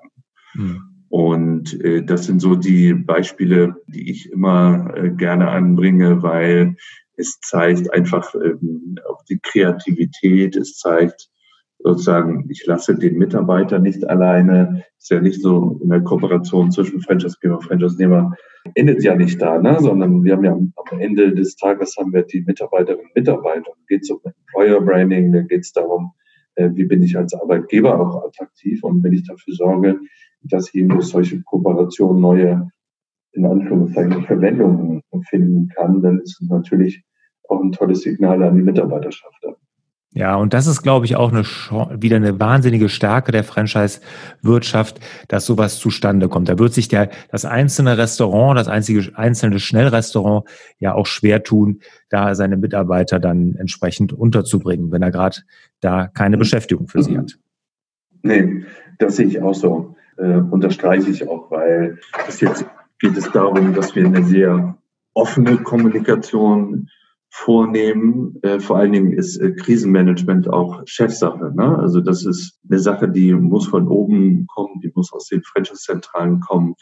Mhm. 0.55 0.92
Und 1.13 1.79
äh, 1.84 2.01
das 2.01 2.25
sind 2.25 2.39
so 2.39 2.55
die 2.55 2.91
Beispiele, 2.96 3.75
die 3.86 4.10
ich 4.10 4.32
immer 4.32 4.91
äh, 4.98 5.12
gerne 5.12 5.48
anbringe, 5.48 6.24
weil 6.24 6.75
es 7.17 7.39
zeigt 7.39 7.93
einfach 7.93 8.34
ähm, 8.34 8.96
auch 9.08 9.24
die 9.29 9.38
Kreativität, 9.38 10.55
es 10.55 10.79
zeigt 10.79 11.29
sozusagen, 11.77 12.48
ich 12.50 12.65
lasse 12.65 12.96
den 12.96 13.20
Mitarbeiter 13.20 13.77
nicht 13.77 14.03
alleine. 14.10 14.86
Ist 14.98 15.12
ja 15.12 15.22
nicht 15.22 15.39
so 15.39 15.79
in 15.84 15.89
der 15.89 16.01
Kooperation 16.01 16.72
zwischen 16.72 17.00
Franchisegeber 17.01 17.58
und 17.58 17.65
Franchise-Nehmer 17.65 18.36
endet 18.74 19.03
ja 19.03 19.13
nicht 19.13 19.39
da, 19.39 19.60
ne? 19.62 19.77
sondern 19.82 20.24
wir 20.24 20.34
haben 20.34 20.46
ja 20.46 20.53
am 20.53 21.00
Ende 21.00 21.36
des 21.36 21.55
Tages 21.58 21.96
haben 21.96 22.12
wir 22.12 22.24
die 22.24 22.41
Mitarbeiterinnen 22.41 23.05
und 23.05 23.15
Mitarbeiter. 23.15 23.70
Da 23.70 23.84
geht 23.88 24.01
es 24.01 24.10
um 24.10 24.20
Employer 24.24 24.82
Branding, 24.82 25.32
da 25.32 25.41
geht 25.41 25.62
es 25.62 25.74
darum, 25.74 26.13
äh, 26.55 26.72
wie 26.74 26.86
bin 26.86 27.03
ich 27.03 27.15
als 27.15 27.36
Arbeitgeber 27.36 28.00
auch 28.00 28.25
attraktiv 28.25 28.84
und 28.84 29.03
wenn 29.03 29.13
ich 29.13 29.27
dafür 29.27 29.53
sorge, 29.53 30.00
dass 30.43 30.73
eben 30.73 30.89
durch 30.89 31.05
solche 31.05 31.41
Kooperationen 31.41 32.21
neue, 32.21 32.69
in 33.33 33.45
Anführungszeichen, 33.45 34.23
Verwendungen 34.25 35.01
finden 35.29 35.69
kann, 35.69 36.01
dann 36.01 36.19
ist 36.19 36.41
es 36.41 36.50
natürlich 36.50 37.03
auch 37.50 37.62
ein 37.62 37.71
tolles 37.71 38.01
Signal 38.01 38.41
an 38.43 38.55
die 38.55 38.62
Mitarbeiterschaft. 38.62 39.43
Ja, 40.15 40.35
und 40.35 40.53
das 40.53 40.67
ist, 40.67 40.83
glaube 40.83 41.07
ich, 41.07 41.15
auch 41.15 41.31
eine 41.31 41.43
wieder 42.00 42.17
eine 42.17 42.39
wahnsinnige 42.39 42.88
Stärke 42.88 43.31
der 43.31 43.43
Franchise-Wirtschaft, 43.43 45.00
dass 45.27 45.47
sowas 45.47 45.79
zustande 45.79 46.29
kommt. 46.29 46.50
Da 46.50 46.59
wird 46.59 46.71
sich 46.71 46.88
der, 46.88 47.09
das 47.31 47.45
einzelne 47.45 47.97
Restaurant, 47.97 48.59
das 48.59 48.67
einzige 48.67 49.17
einzelne 49.17 49.59
Schnellrestaurant 49.59 50.45
ja 50.77 50.93
auch 50.93 51.07
schwer 51.07 51.41
tun, 51.41 51.79
da 52.09 52.35
seine 52.35 52.57
Mitarbeiter 52.57 53.19
dann 53.19 53.55
entsprechend 53.55 54.13
unterzubringen, 54.13 54.91
wenn 54.91 55.01
er 55.01 55.09
gerade 55.09 55.38
da 55.79 56.07
keine 56.07 56.38
Beschäftigung 56.38 56.88
für 56.88 57.01
sie 57.01 57.17
hat. 57.17 57.39
Nee, 58.21 58.65
das 59.00 59.15
sehe 59.15 59.25
ich 59.25 59.41
auch 59.41 59.55
so. 59.55 59.95
Äh, 60.17 60.38
unterstreiche 60.38 61.10
ich 61.10 61.27
auch, 61.27 61.50
weil 61.51 62.00
es 62.27 62.39
jetzt 62.39 62.65
geht 63.00 63.17
es 63.17 63.32
darum, 63.32 63.74
dass 63.74 63.96
wir 63.96 64.05
eine 64.05 64.24
sehr 64.24 64.77
offene 65.13 65.58
Kommunikation 65.58 66.89
vornehmen. 67.29 68.38
Äh, 68.43 68.60
vor 68.60 68.77
allen 68.77 68.91
Dingen 68.91 69.12
ist 69.12 69.38
äh, 69.38 69.51
Krisenmanagement 69.51 70.50
auch 70.50 70.84
Chefsache. 70.86 71.51
Ne? 71.55 71.79
Also 71.79 72.00
das 72.00 72.25
ist 72.25 72.60
eine 72.70 72.79
Sache, 72.79 73.10
die 73.10 73.34
muss 73.34 73.67
von 73.67 73.88
oben 73.88 74.46
kommen, 74.48 74.79
die 74.82 74.91
muss 74.93 75.12
aus 75.12 75.27
den 75.27 75.43
Franchise-Zentralen 75.43 76.41
kommen. 76.41 76.75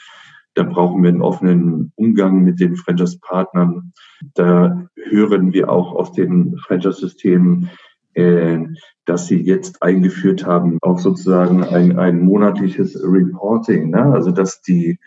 Da 0.54 0.64
brauchen 0.64 1.02
wir 1.04 1.10
einen 1.10 1.22
offenen 1.22 1.94
Umgang 1.96 2.44
mit 2.44 2.60
den 2.60 2.76
Franchise-Partnern. 2.76 3.94
Da 4.34 4.86
hören 5.10 5.54
wir 5.54 5.70
auch 5.70 5.94
aus 5.94 6.12
den 6.12 6.58
Franchise-Systemen, 6.58 7.70
äh, 8.14 8.60
dass 9.06 9.28
sie 9.28 9.42
jetzt 9.42 9.82
eingeführt 9.82 10.46
haben, 10.46 10.78
auch 10.82 11.00
sozusagen 11.00 11.64
ein, 11.64 11.98
ein 11.98 12.22
monatliches 12.22 13.02
Reporting. 13.04 13.90
Ne? 13.90 14.04
Also 14.04 14.32
dass 14.32 14.62
die 14.62 15.00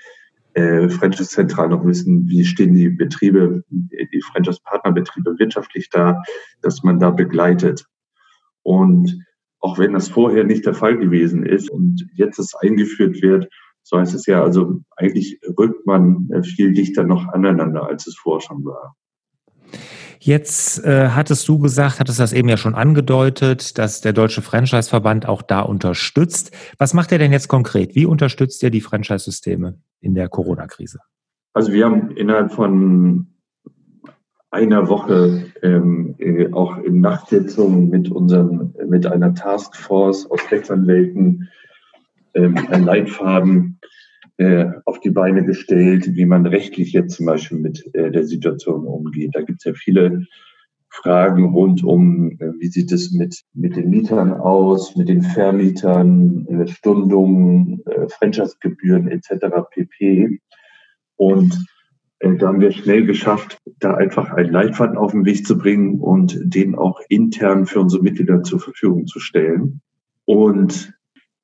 äh, 0.54 0.88
Franchise-Zentral 0.88 1.68
noch 1.68 1.84
wissen, 1.84 2.28
wie 2.28 2.44
stehen 2.44 2.74
die 2.74 2.88
Betriebe, 2.88 3.64
die 3.70 4.22
Franchise-Partnerbetriebe 4.32 5.38
wirtschaftlich 5.38 5.90
da, 5.90 6.22
dass 6.62 6.82
man 6.82 6.98
da 6.98 7.10
begleitet. 7.10 7.86
Und 8.62 9.18
auch 9.60 9.78
wenn 9.78 9.92
das 9.92 10.08
vorher 10.08 10.44
nicht 10.44 10.66
der 10.66 10.74
Fall 10.74 10.96
gewesen 10.98 11.44
ist 11.44 11.70
und 11.70 12.06
jetzt 12.14 12.38
es 12.38 12.54
eingeführt 12.54 13.20
wird, 13.22 13.48
so 13.82 13.98
heißt 13.98 14.14
es 14.14 14.26
ja, 14.26 14.42
also 14.42 14.80
eigentlich 14.96 15.40
rückt 15.58 15.86
man 15.86 16.28
äh, 16.32 16.42
viel 16.42 16.72
dichter 16.72 17.04
noch 17.04 17.28
aneinander, 17.28 17.86
als 17.86 18.06
es 18.06 18.16
vorher 18.16 18.40
schon 18.40 18.64
war. 18.64 18.96
Jetzt 20.20 20.84
äh, 20.84 21.08
hattest 21.08 21.48
du 21.48 21.58
gesagt, 21.58 22.00
hattest 22.00 22.20
das 22.20 22.32
eben 22.32 22.48
ja 22.48 22.56
schon 22.56 22.74
angedeutet, 22.74 23.78
dass 23.78 24.00
der 24.00 24.12
Deutsche 24.12 24.42
Franchise-Verband 24.42 25.28
auch 25.28 25.42
da 25.42 25.60
unterstützt. 25.60 26.52
Was 26.78 26.94
macht 26.94 27.12
er 27.12 27.18
denn 27.18 27.32
jetzt 27.32 27.48
konkret? 27.48 27.94
Wie 27.94 28.06
unterstützt 28.06 28.62
er 28.62 28.70
die 28.70 28.80
Franchise-Systeme 28.80 29.78
in 30.00 30.14
der 30.14 30.28
Corona-Krise? 30.28 31.00
Also 31.52 31.72
wir 31.72 31.84
haben 31.84 32.10
innerhalb 32.12 32.52
von 32.52 33.28
einer 34.50 34.88
Woche 34.88 35.46
ähm, 35.62 36.14
äh, 36.18 36.52
auch 36.52 36.78
in 36.78 37.00
Nachtsitzungen 37.00 37.90
mit 37.90 38.10
unserem, 38.10 38.74
mit 38.86 39.06
einer 39.06 39.34
Taskforce 39.34 40.30
aus 40.30 40.40
Rechtsanwälten 40.50 41.48
ähm, 42.34 42.56
einen 42.70 42.84
Leitfaden 42.84 43.80
äh, 44.36 44.66
auf 44.84 45.00
die 45.00 45.10
Beine 45.10 45.44
gestellt, 45.44 46.14
wie 46.14 46.26
man 46.26 46.46
rechtlich 46.46 46.92
jetzt 46.92 47.16
zum 47.16 47.26
Beispiel 47.26 47.58
mit 47.58 47.94
äh, 47.94 48.10
der 48.10 48.24
Situation 48.24 48.84
umgeht. 48.86 49.30
Da 49.34 49.42
gibt 49.42 49.58
es 49.60 49.64
ja 49.64 49.74
viele 49.74 50.26
Fragen 50.88 51.52
rund 51.54 51.82
um, 51.84 52.32
äh, 52.40 52.52
wie 52.58 52.68
sieht 52.68 52.92
es 52.92 53.12
mit, 53.12 53.42
mit 53.52 53.76
den 53.76 53.90
Mietern 53.90 54.32
aus, 54.32 54.96
mit 54.96 55.08
den 55.08 55.22
Vermietern, 55.22 56.46
äh, 56.46 56.66
Stundungen, 56.68 57.80
äh, 57.86 58.08
Franchise-Gebühren 58.08 59.08
etc. 59.08 59.46
pp. 59.70 60.40
Und 61.16 61.66
äh, 62.20 62.34
da 62.36 62.48
haben 62.48 62.60
wir 62.60 62.72
schnell 62.72 63.06
geschafft, 63.06 63.58
da 63.78 63.94
einfach 63.94 64.30
einen 64.30 64.52
Leitfaden 64.52 64.96
auf 64.96 65.12
den 65.12 65.24
Weg 65.24 65.46
zu 65.46 65.58
bringen 65.58 66.00
und 66.00 66.38
den 66.42 66.74
auch 66.74 67.00
intern 67.08 67.66
für 67.66 67.80
unsere 67.80 68.02
Mitglieder 68.02 68.42
zur 68.42 68.60
Verfügung 68.60 69.06
zu 69.06 69.20
stellen. 69.20 69.80
Und 70.24 70.94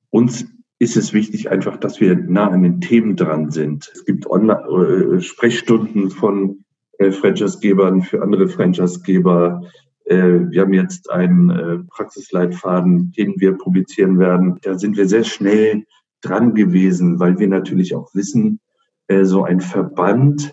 uns 0.09 0.45
ist 0.81 0.97
es 0.97 1.13
wichtig 1.13 1.51
einfach, 1.51 1.77
dass 1.77 2.01
wir 2.01 2.15
nah 2.15 2.49
an 2.49 2.63
den 2.63 2.81
Themen 2.81 3.15
dran 3.15 3.51
sind. 3.51 3.91
Es 3.93 4.03
gibt 4.03 4.25
Online 4.25 4.63
äh, 4.63 5.21
Sprechstunden 5.21 6.09
von 6.09 6.65
äh, 6.97 7.11
Franchisegebern 7.11 8.01
für 8.01 8.23
andere 8.23 8.47
Franchisegeber. 8.47 9.61
Äh, 10.05 10.49
wir 10.49 10.61
haben 10.61 10.73
jetzt 10.73 11.11
einen 11.11 11.51
äh, 11.51 11.77
Praxisleitfaden, 11.87 13.11
den 13.11 13.35
wir 13.37 13.51
publizieren 13.59 14.17
werden. 14.17 14.57
Da 14.63 14.75
sind 14.79 14.97
wir 14.97 15.07
sehr 15.07 15.23
schnell 15.23 15.83
dran 16.21 16.55
gewesen, 16.55 17.19
weil 17.19 17.37
wir 17.37 17.47
natürlich 17.47 17.93
auch 17.93 18.15
wissen, 18.15 18.59
äh, 19.05 19.23
so 19.23 19.43
ein 19.43 19.61
Verband 19.61 20.51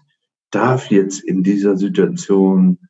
darf 0.50 0.90
jetzt 0.90 1.25
in 1.25 1.42
dieser 1.42 1.78
Situation, 1.78 2.80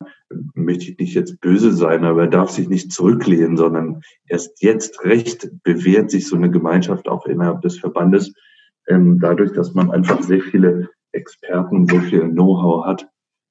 möchte 0.55 0.91
ich 0.91 0.99
nicht 0.99 1.15
jetzt 1.15 1.41
böse 1.41 1.73
sein, 1.73 2.05
aber 2.05 2.23
er 2.23 2.29
darf 2.29 2.51
sich 2.51 2.69
nicht 2.69 2.93
zurücklehnen, 2.93 3.57
sondern 3.57 4.03
erst 4.27 4.63
jetzt 4.63 5.05
recht 5.05 5.51
bewährt 5.63 6.11
sich 6.11 6.27
so 6.27 6.37
eine 6.37 6.51
Gemeinschaft 6.51 7.09
auch 7.09 7.27
innerhalb 7.27 7.63
des 7.63 7.79
Verbandes, 7.79 8.35
ähm, 8.89 9.19
dadurch, 9.21 9.53
dass 9.53 9.75
man 9.75 9.91
einfach 9.91 10.23
sehr 10.23 10.41
viele 10.41 10.91
Experten, 11.13 11.89
so 11.89 12.01
viel 12.01 12.29
Know-how 12.29 12.85
hat 12.85 13.09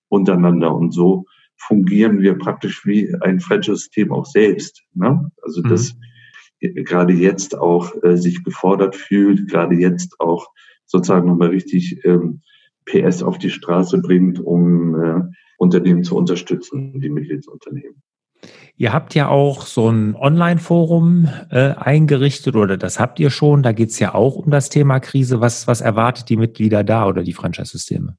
untereinander 0.10 0.74
und 0.74 0.92
so 0.92 1.26
fungieren 1.58 2.22
wir 2.22 2.38
praktisch 2.38 2.86
wie 2.86 3.14
ein 3.22 3.40
Franchise-System 3.40 4.12
auch 4.12 4.26
selbst. 4.26 4.84
Ne? 4.94 5.32
Also 5.42 5.62
mhm. 5.64 5.70
das 5.70 5.96
gerade 6.60 7.14
jetzt 7.14 7.58
auch 7.58 7.92
äh, 8.04 8.18
sich 8.18 8.44
gefordert 8.44 8.96
fühlt, 8.96 9.50
gerade 9.50 9.76
jetzt 9.76 10.20
auch 10.20 10.48
sozusagen 10.86 11.28
nochmal 11.28 11.50
richtig 11.50 12.04
ähm, 12.06 12.42
PS 12.88 13.22
auf 13.22 13.38
die 13.38 13.50
Straße 13.50 14.00
bringt, 14.00 14.40
um 14.40 14.96
äh, 14.96 15.22
Unternehmen 15.58 16.04
zu 16.04 16.16
unterstützen, 16.16 17.00
die 17.00 17.10
Mitgliedsunternehmen. 17.10 18.02
Ihr 18.76 18.94
habt 18.94 19.16
ja 19.16 19.28
auch 19.30 19.64
so 19.64 19.90
ein 19.90 20.16
Online-Forum 20.16 21.28
äh, 21.50 21.74
eingerichtet 21.76 22.56
oder 22.56 22.78
das 22.78 23.00
habt 23.00 23.20
ihr 23.20 23.32
schon. 23.32 23.64
Da 23.64 23.72
geht 23.72 23.90
es 23.90 24.00
ja 24.00 24.14
auch 24.14 24.36
um 24.36 24.52
das 24.52 24.70
Thema 24.70 25.00
Krise. 25.00 25.42
Was, 25.42 25.68
was 25.68 25.82
erwartet 25.82 26.30
die 26.30 26.38
Mitglieder 26.38 26.84
da 26.84 27.08
oder 27.08 27.24
die 27.24 27.34
Franchise-Systeme? 27.34 28.16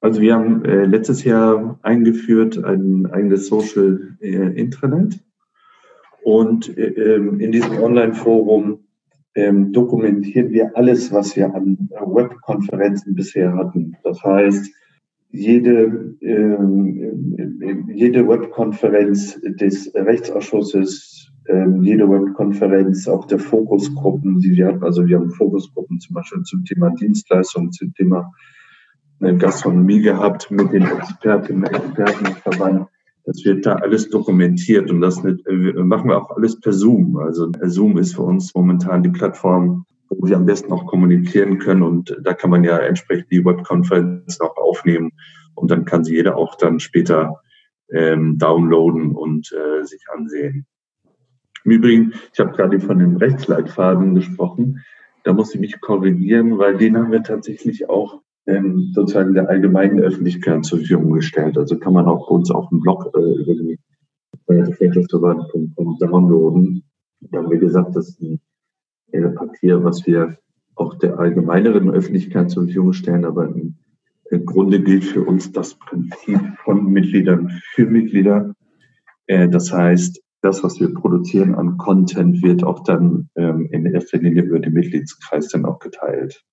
Also 0.00 0.20
wir 0.20 0.34
haben 0.34 0.64
äh, 0.64 0.84
letztes 0.84 1.22
Jahr 1.24 1.78
eingeführt 1.82 2.62
ein 2.64 3.06
eigenes 3.06 3.46
Social 3.46 4.16
äh, 4.20 4.28
Intranet. 4.28 5.20
Und 6.24 6.76
äh, 6.76 7.14
ähm, 7.14 7.38
in 7.38 7.52
diesem 7.52 7.80
Online-Forum 7.80 8.80
ähm, 9.38 9.72
dokumentieren 9.72 10.50
wir 10.50 10.76
alles, 10.76 11.12
was 11.12 11.36
wir 11.36 11.54
an 11.54 11.88
Webkonferenzen 11.90 13.14
bisher 13.14 13.54
hatten. 13.54 13.96
Das 14.02 14.20
heißt, 14.24 14.68
jede, 15.30 16.16
ähm, 16.22 17.86
jede 17.94 18.26
Webkonferenz 18.26 19.40
des 19.42 19.94
Rechtsausschusses, 19.94 21.30
ähm, 21.48 21.84
jede 21.84 22.10
Webkonferenz 22.10 23.06
auch 23.06 23.26
der 23.26 23.38
Fokusgruppen, 23.38 24.40
die 24.40 24.56
wir 24.56 24.66
hatten, 24.66 24.82
also 24.82 25.06
wir 25.06 25.18
haben 25.18 25.30
Fokusgruppen 25.30 26.00
zum 26.00 26.14
Beispiel 26.14 26.42
zum 26.42 26.64
Thema 26.64 26.90
Dienstleistungen, 26.90 27.70
zum 27.70 27.94
Thema 27.94 28.32
äh, 29.20 29.34
Gastronomie 29.34 30.00
gehabt 30.00 30.50
mit 30.50 30.72
den 30.72 30.82
Experten, 30.82 31.62
Expertenverband 31.62 32.88
das 33.28 33.44
wird 33.44 33.66
da 33.66 33.74
alles 33.74 34.08
dokumentiert 34.08 34.90
und 34.90 35.02
das 35.02 35.22
äh, 35.22 35.72
machen 35.74 36.08
wir 36.08 36.16
auch 36.16 36.34
alles 36.34 36.58
per 36.58 36.72
Zoom. 36.72 37.18
Also 37.18 37.52
Zoom 37.64 37.98
ist 37.98 38.14
für 38.14 38.22
uns 38.22 38.54
momentan 38.54 39.02
die 39.02 39.10
Plattform, 39.10 39.84
wo 40.08 40.26
wir 40.26 40.36
am 40.36 40.46
besten 40.46 40.72
auch 40.72 40.86
kommunizieren 40.86 41.58
können 41.58 41.82
und 41.82 42.16
da 42.22 42.32
kann 42.32 42.48
man 42.48 42.64
ja 42.64 42.78
entsprechend 42.78 43.30
die 43.30 43.44
Webkonferenz 43.44 44.40
auch 44.40 44.56
aufnehmen 44.56 45.12
und 45.54 45.70
dann 45.70 45.84
kann 45.84 46.04
sie 46.04 46.14
jeder 46.14 46.38
auch 46.38 46.54
dann 46.54 46.80
später 46.80 47.42
ähm, 47.92 48.38
downloaden 48.38 49.14
und 49.14 49.52
äh, 49.52 49.84
sich 49.84 50.04
ansehen. 50.10 50.64
Im 51.64 51.70
Übrigen, 51.70 52.14
ich 52.32 52.40
habe 52.40 52.52
gerade 52.52 52.80
von 52.80 52.98
dem 52.98 53.16
Rechtsleitfaden 53.16 54.14
gesprochen. 54.14 54.82
Da 55.24 55.34
muss 55.34 55.54
ich 55.54 55.60
mich 55.60 55.78
korrigieren, 55.82 56.56
weil 56.56 56.78
den 56.78 56.96
haben 56.96 57.12
wir 57.12 57.22
tatsächlich 57.22 57.90
auch 57.90 58.22
ähm, 58.48 58.92
sozusagen 58.94 59.34
der 59.34 59.48
allgemeinen 59.48 60.00
Öffentlichkeit 60.00 60.64
zur 60.64 60.78
Verfügung 60.78 61.12
gestellt. 61.12 61.58
Also 61.58 61.78
kann 61.78 61.92
man 61.92 62.06
auch 62.06 62.28
bei 62.28 62.34
uns 62.34 62.50
auf 62.50 62.68
dem 62.70 62.80
Blog 62.80 63.12
äh, 63.14 63.42
über 63.42 63.54
die 63.54 63.78
äh, 64.48 64.64
downloaden. 66.00 66.82
Da 67.20 67.38
haben 67.38 67.50
wir 67.50 67.58
gesagt, 67.58 67.94
das 67.94 68.08
ist 68.08 68.22
ein, 68.22 68.40
ein 69.12 69.34
Papier, 69.34 69.84
was 69.84 70.06
wir 70.06 70.38
auch 70.76 70.94
der 70.94 71.18
allgemeineren 71.18 71.90
Öffentlichkeit 71.90 72.50
zur 72.50 72.64
Verfügung 72.64 72.94
stellen. 72.94 73.26
Aber 73.26 73.46
im, 73.46 73.76
im 74.30 74.46
Grunde 74.46 74.82
gilt 74.82 75.04
für 75.04 75.22
uns 75.24 75.52
das 75.52 75.74
Prinzip 75.74 76.40
von 76.64 76.90
Mitgliedern 76.90 77.50
für 77.74 77.84
Mitglieder. 77.84 78.54
Äh, 79.26 79.50
das 79.50 79.72
heißt, 79.72 80.22
das, 80.40 80.62
was 80.64 80.80
wir 80.80 80.94
produzieren 80.94 81.54
an 81.54 81.76
Content, 81.76 82.42
wird 82.42 82.64
auch 82.64 82.84
dann 82.84 83.28
ähm, 83.34 83.68
in 83.72 83.84
erster 83.86 84.18
Linie 84.18 84.44
über 84.44 84.60
den 84.60 84.72
Mitgliedskreis 84.72 85.48
dann 85.48 85.66
auch 85.66 85.80
geteilt. 85.80 86.44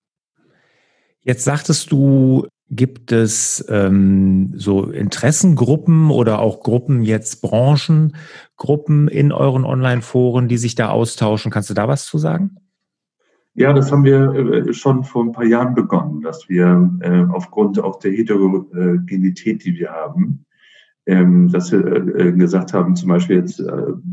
Jetzt 1.26 1.44
sagtest 1.44 1.92
du, 1.92 2.46
gibt 2.70 3.12
es 3.12 3.66
ähm, 3.68 4.54
so 4.56 4.92
Interessengruppen 4.92 6.12
oder 6.12 6.40
auch 6.40 6.62
Gruppen, 6.62 7.02
jetzt 7.02 7.42
Branchengruppen 7.42 9.08
in 9.08 9.32
euren 9.32 9.66
Online-Foren, 9.66 10.48
die 10.48 10.58
sich 10.58 10.76
da 10.76 10.90
austauschen? 10.90 11.52
Kannst 11.52 11.72
du 11.72 11.74
da 11.74 11.88
was 11.88 12.06
zu 12.06 12.20
sagen? 12.20 12.58
Ja, 13.56 13.74
das 13.74 13.92
haben 13.92 14.04
wir 14.04 14.34
äh, 14.34 14.74
schon 14.74 15.04
vor 15.04 15.24
ein 15.24 15.32
paar 15.32 15.46
Jahren 15.46 15.74
begonnen, 15.74 16.22
dass 16.22 16.48
wir 16.48 16.92
äh, 17.00 17.24
aufgrund 17.34 17.80
auch 17.80 17.98
der 17.98 18.12
Heterogenität, 18.12 19.66
die 19.66 19.76
wir 19.80 19.90
haben, 19.90 20.46
ähm, 21.08 21.50
dass 21.50 21.72
wir 21.72 21.84
äh, 22.20 22.34
gesagt 22.34 22.72
haben, 22.72 22.96
zum 22.96 23.10
Beispiel 23.10 23.38
jetzt 23.38 23.64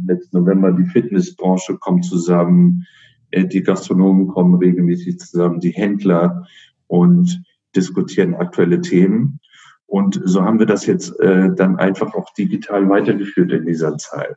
letzten 0.07 0.39
November, 0.39 0.73
die 0.73 0.87
Fitnessbranche 0.87 1.77
kommt 1.77 2.07
zusammen, 2.07 2.87
die 3.35 3.63
Gastronomen 3.63 4.29
kommen 4.29 4.55
regelmäßig 4.57 5.19
zusammen, 5.19 5.59
die 5.59 5.71
Händler 5.71 6.47
und 6.93 7.43
diskutieren 7.75 8.35
aktuelle 8.35 8.83
Themen. 8.83 9.41
Und 9.87 10.21
so 10.25 10.43
haben 10.43 10.59
wir 10.59 10.67
das 10.67 10.85
jetzt 10.85 11.15
dann 11.19 11.77
einfach 11.77 12.15
auch 12.15 12.33
digital 12.35 12.89
weitergeführt 12.89 13.53
in 13.53 13.67
dieser 13.67 13.97
Zeit. 13.97 14.37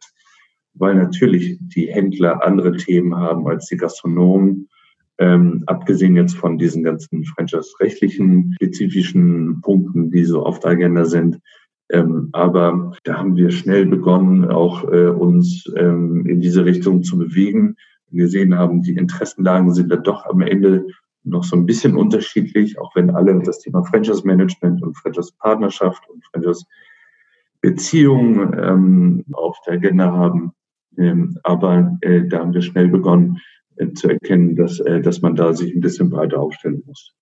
Weil 0.74 0.96
natürlich 0.96 1.58
die 1.62 1.88
Händler 1.88 2.46
andere 2.46 2.76
Themen 2.78 3.16
haben 3.16 3.48
als 3.48 3.68
die 3.68 3.78
Gastronomen 3.78 4.70
ähm, 5.18 5.64
abgesehen 5.66 6.16
jetzt 6.16 6.36
von 6.36 6.58
diesen 6.58 6.84
ganzen 6.84 7.24
franchise-rechtlichen 7.26 8.54
spezifischen 8.56 9.62
Punkten, 9.62 10.12
die 10.12 10.26
so 10.26 10.46
auf 10.46 10.60
der 10.60 10.72
Agenda 10.72 11.06
sind. 11.06 11.40
Ähm, 11.90 12.30
aber 12.34 12.94
da 13.04 13.18
haben 13.18 13.36
wir 13.36 13.52
schnell 13.52 13.86
begonnen, 13.86 14.46
auch 14.50 14.84
äh, 14.92 15.08
uns 15.08 15.72
ähm, 15.78 16.26
in 16.26 16.42
diese 16.42 16.66
Richtung 16.66 17.04
zu 17.04 17.18
bewegen. 17.18 17.76
Wir 18.10 18.28
sehen 18.28 18.58
haben, 18.58 18.82
die 18.82 18.96
Interessenlagen 18.96 19.74
sind 19.74 19.92
da 19.92 19.98
doch 19.98 20.26
am 20.26 20.42
Ende 20.42 20.86
noch 21.26 21.44
so 21.44 21.56
ein 21.56 21.66
bisschen 21.66 21.96
unterschiedlich, 21.96 22.80
auch 22.80 22.96
wenn 22.96 23.10
alle 23.10 23.40
das 23.42 23.60
Thema 23.60 23.84
Franchise 23.84 24.26
Management 24.26 24.82
und 24.84 24.98
Franchise 24.98 25.32
Partnerschaft 25.40 26.08
und 26.10 26.24
Franchise 26.26 26.66
Beziehungen 27.62 28.56
ähm, 28.62 29.26
auf 29.34 29.58
der 29.66 29.74
Agenda 29.76 30.12
haben. 30.12 30.54
Ähm, 30.98 31.38
aber 31.44 31.98
äh, 32.02 32.28
da 32.28 32.40
haben 32.40 32.54
wir 32.54 32.62
schnell 32.62 32.90
begonnen, 32.90 33.40
äh, 33.78 33.92
zu 33.94 34.08
erkennen, 34.08 34.56
dass, 34.56 34.80
äh, 34.80 35.02
dass 35.02 35.22
man 35.22 35.36
da 35.36 35.54
sich 35.54 35.74
ein 35.74 35.82
bisschen 35.82 36.10
breiter 36.10 36.40
aufstellen 36.40 36.84
muss. 36.86 37.14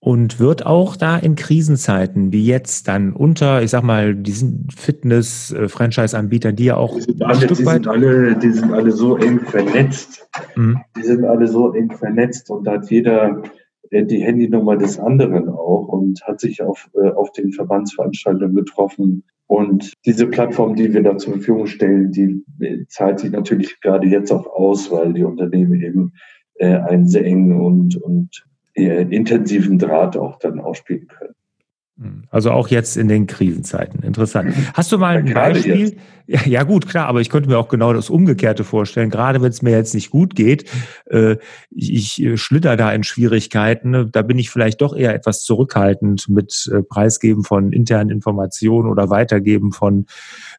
Und 0.00 0.38
wird 0.38 0.64
auch 0.64 0.96
da 0.96 1.18
in 1.18 1.34
Krisenzeiten 1.34 2.32
wie 2.32 2.46
jetzt 2.46 2.86
dann 2.86 3.12
unter, 3.12 3.62
ich 3.62 3.70
sag 3.70 3.82
mal, 3.82 4.14
diesen 4.14 4.68
Fitness-Franchise-Anbietern, 4.74 6.54
die 6.54 6.66
ja 6.66 6.76
auch 6.76 6.94
die 6.94 7.02
sind, 7.02 7.22
alle, 7.22 7.46
die, 7.48 7.54
sind 7.54 7.88
alle, 7.88 8.36
die 8.36 8.50
sind 8.52 8.72
alle 8.72 8.92
so 8.92 9.16
eng 9.16 9.40
vernetzt. 9.40 10.28
Mhm. 10.54 10.78
Die 10.96 11.02
sind 11.02 11.24
alle 11.24 11.48
so 11.48 11.72
eng 11.72 11.90
vernetzt 11.90 12.48
und 12.50 12.64
da 12.64 12.74
hat 12.74 12.88
jeder 12.90 13.42
äh, 13.90 14.04
die 14.04 14.22
Handynummer 14.22 14.76
des 14.76 15.00
anderen 15.00 15.48
auch 15.48 15.88
und 15.88 16.22
hat 16.22 16.40
sich 16.40 16.62
auf, 16.62 16.88
auf 17.16 17.32
den 17.32 17.50
Verbandsveranstaltungen 17.52 18.54
getroffen 18.54 19.24
und 19.48 19.94
diese 20.04 20.26
Plattform, 20.26 20.76
die 20.76 20.92
wir 20.92 21.02
da 21.02 21.16
zur 21.16 21.32
Verfügung 21.32 21.66
stellen, 21.66 22.12
die 22.12 22.44
zahlt 22.88 23.18
sich 23.18 23.30
natürlich 23.30 23.80
gerade 23.80 24.06
jetzt 24.06 24.30
auch 24.30 24.46
aus, 24.46 24.92
weil 24.92 25.14
die 25.14 25.24
Unternehmen 25.24 25.80
eben 25.80 26.12
äh, 26.56 26.76
einen 26.76 27.08
sehr 27.08 27.24
engen 27.24 27.58
und, 27.58 27.96
und 27.96 28.46
äh, 28.46 28.47
intensiven 28.86 29.78
Draht 29.78 30.16
auch 30.16 30.38
dann 30.38 30.60
ausspielen 30.60 31.08
können. 31.08 31.34
Hm. 32.00 32.22
Also 32.30 32.52
auch 32.52 32.68
jetzt 32.68 32.96
in 32.96 33.08
den 33.08 33.26
Krisenzeiten. 33.26 34.02
Interessant. 34.02 34.54
Hast 34.74 34.92
du 34.92 34.98
mal 34.98 35.16
ein 35.16 35.34
Beispiel? 35.34 35.96
Ja, 36.26 36.40
ja, 36.44 36.62
gut, 36.62 36.86
klar, 36.86 37.08
aber 37.08 37.20
ich 37.20 37.28
könnte 37.28 37.48
mir 37.48 37.58
auch 37.58 37.68
genau 37.68 37.92
das 37.92 38.08
Umgekehrte 38.08 38.62
vorstellen. 38.62 39.10
Gerade 39.10 39.42
wenn 39.42 39.48
es 39.48 39.62
mir 39.62 39.70
jetzt 39.70 39.94
nicht 39.94 40.10
gut 40.10 40.36
geht, 40.36 40.70
äh, 41.06 41.36
ich, 41.70 42.20
ich 42.20 42.22
äh, 42.22 42.36
schlitter 42.36 42.76
da 42.76 42.92
in 42.92 43.02
Schwierigkeiten. 43.02 44.12
Da 44.12 44.22
bin 44.22 44.38
ich 44.38 44.50
vielleicht 44.50 44.80
doch 44.80 44.94
eher 44.94 45.12
etwas 45.12 45.42
zurückhaltend 45.42 46.28
mit 46.28 46.70
äh, 46.72 46.82
Preisgeben 46.82 47.42
von 47.42 47.72
internen 47.72 48.10
Informationen 48.10 48.88
oder 48.88 49.10
Weitergeben 49.10 49.72
von 49.72 50.06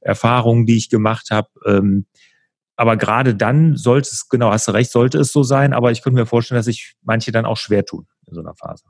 Erfahrungen, 0.02 0.66
die 0.66 0.76
ich 0.76 0.90
gemacht 0.90 1.32
habe. 1.32 1.48
Ähm, 1.66 2.06
aber 2.76 2.98
gerade 2.98 3.36
dann 3.36 3.78
sollte 3.78 4.10
es, 4.12 4.28
genau, 4.28 4.52
hast 4.52 4.68
du 4.68 4.72
recht, 4.72 4.92
sollte 4.92 5.20
es 5.20 5.32
so 5.32 5.44
sein. 5.44 5.72
Aber 5.72 5.92
ich 5.92 6.02
könnte 6.02 6.20
mir 6.20 6.26
vorstellen, 6.26 6.58
dass 6.58 6.66
sich 6.66 6.96
manche 7.04 7.32
dann 7.32 7.46
auch 7.46 7.58
schwer 7.58 7.86
tun 7.86 8.08
in 8.30 8.36
so 8.36 8.42
einer 8.42 8.56
Phase. 8.56 8.86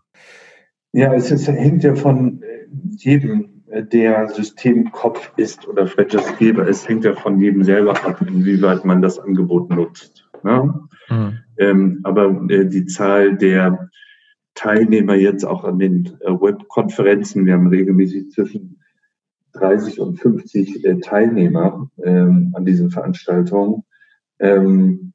Ja, 0.91 1.13
es 1.13 1.32
ist, 1.32 1.47
hängt 1.47 1.84
ja 1.84 1.95
von 1.95 2.41
äh, 2.41 2.67
jedem, 2.97 3.63
äh, 3.67 3.84
der 3.84 4.28
Systemkopf 4.30 5.34
ist 5.38 5.67
oder 5.67 5.88
Franchise-Geber 5.88 6.67
ist, 6.67 6.88
hängt 6.89 7.06
ja 7.06 7.13
von 7.13 7.39
jedem 7.39 7.63
selber 7.63 7.91
ab, 8.06 8.21
inwieweit 8.21 8.86
man 8.86 9.02
das 9.02 9.19
Angebot 9.19 9.69
nutzt. 9.69 10.28
Ne? 10.43 10.73
Mhm. 11.10 11.39
Ähm, 11.58 11.99
aber 12.04 12.30
äh, 12.49 12.65
die 12.65 12.86
Zahl 12.86 13.38
der 13.38 13.89
Teilnehmer 14.56 15.15
jetzt 15.15 15.45
auch 15.45 15.63
an 15.63 15.80
den 15.80 16.17
äh, 16.21 16.32
Webkonferenzen, 16.32 17.45
wir 17.45 17.54
haben 17.54 17.67
regelmäßig 17.67 18.32
zwischen 18.32 18.80
30 19.54 19.99
und 19.99 20.19
50 20.19 20.86
äh, 20.86 20.99
Teilnehmer 20.99 21.89
ähm, 22.04 22.54
an 22.56 22.65
diesen 22.65 22.89
Veranstaltungen. 22.89 23.84
Ähm, 24.39 25.09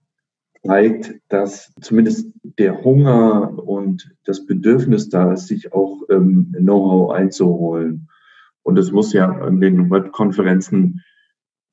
zeigt, 0.65 1.15
dass 1.29 1.73
zumindest 1.81 2.33
der 2.59 2.83
Hunger 2.83 3.53
und 3.59 4.15
das 4.25 4.47
Bedürfnis 4.47 5.09
da 5.09 5.33
ist, 5.33 5.49
sich 5.49 5.73
auch 5.73 6.03
ähm, 6.11 6.55
Know-how 6.57 7.13
einzuholen. 7.13 8.09
Und 8.63 8.79
es 8.79 8.91
muss 8.93 9.13
ja 9.13 9.31
an 9.31 9.61
den 9.61 9.91
Webkonferenzen 9.91 11.03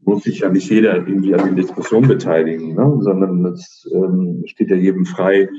muss 0.04 0.24
sich 0.24 0.40
ja 0.40 0.50
nicht 0.50 0.70
jeder 0.70 0.96
irgendwie 0.96 1.36
an 1.36 1.46
den 1.46 1.56
Diskussionen 1.56 2.08
beteiligen, 2.08 2.74
ne? 2.76 2.98
sondern 3.02 3.46
es 3.46 3.88
ähm, 3.94 4.44
steht 4.48 4.72
ja 4.72 4.76
jedem 4.76 5.06
frei, 5.06 5.50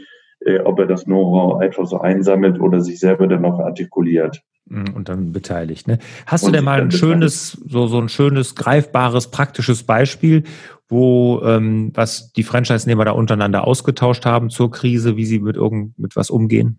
äh, 0.40 0.58
ob 0.60 0.78
er 0.78 0.86
das 0.86 1.04
Know-how 1.04 1.60
einfach 1.60 1.86
so 1.86 2.00
einsammelt 2.00 2.60
oder 2.60 2.80
sich 2.80 2.98
selber 2.98 3.28
dann 3.28 3.42
noch 3.42 3.60
artikuliert. 3.60 4.42
Mhm, 4.66 4.94
und 4.94 5.08
dann 5.08 5.32
beteiligt. 5.32 5.88
Ne? 5.88 5.98
Hast 6.26 6.44
und 6.44 6.52
du 6.52 6.56
denn 6.56 6.64
mal 6.64 6.80
ein 6.80 6.90
schönes, 6.90 7.52
so, 7.66 7.86
so 7.86 8.00
ein 8.00 8.08
schönes, 8.08 8.54
greifbares, 8.54 9.30
praktisches 9.30 9.82
Beispiel, 9.82 10.44
wo 10.88 11.42
ähm, 11.44 11.90
was 11.94 12.32
die 12.32 12.42
Franchise-Nehmer 12.42 13.04
da 13.04 13.12
untereinander 13.12 13.66
ausgetauscht 13.66 14.24
haben 14.24 14.50
zur 14.50 14.70
Krise, 14.70 15.16
wie 15.16 15.24
sie 15.24 15.40
mit 15.40 15.56
irgend 15.56 15.98
mit 15.98 16.16
was 16.16 16.30
umgehen? 16.30 16.78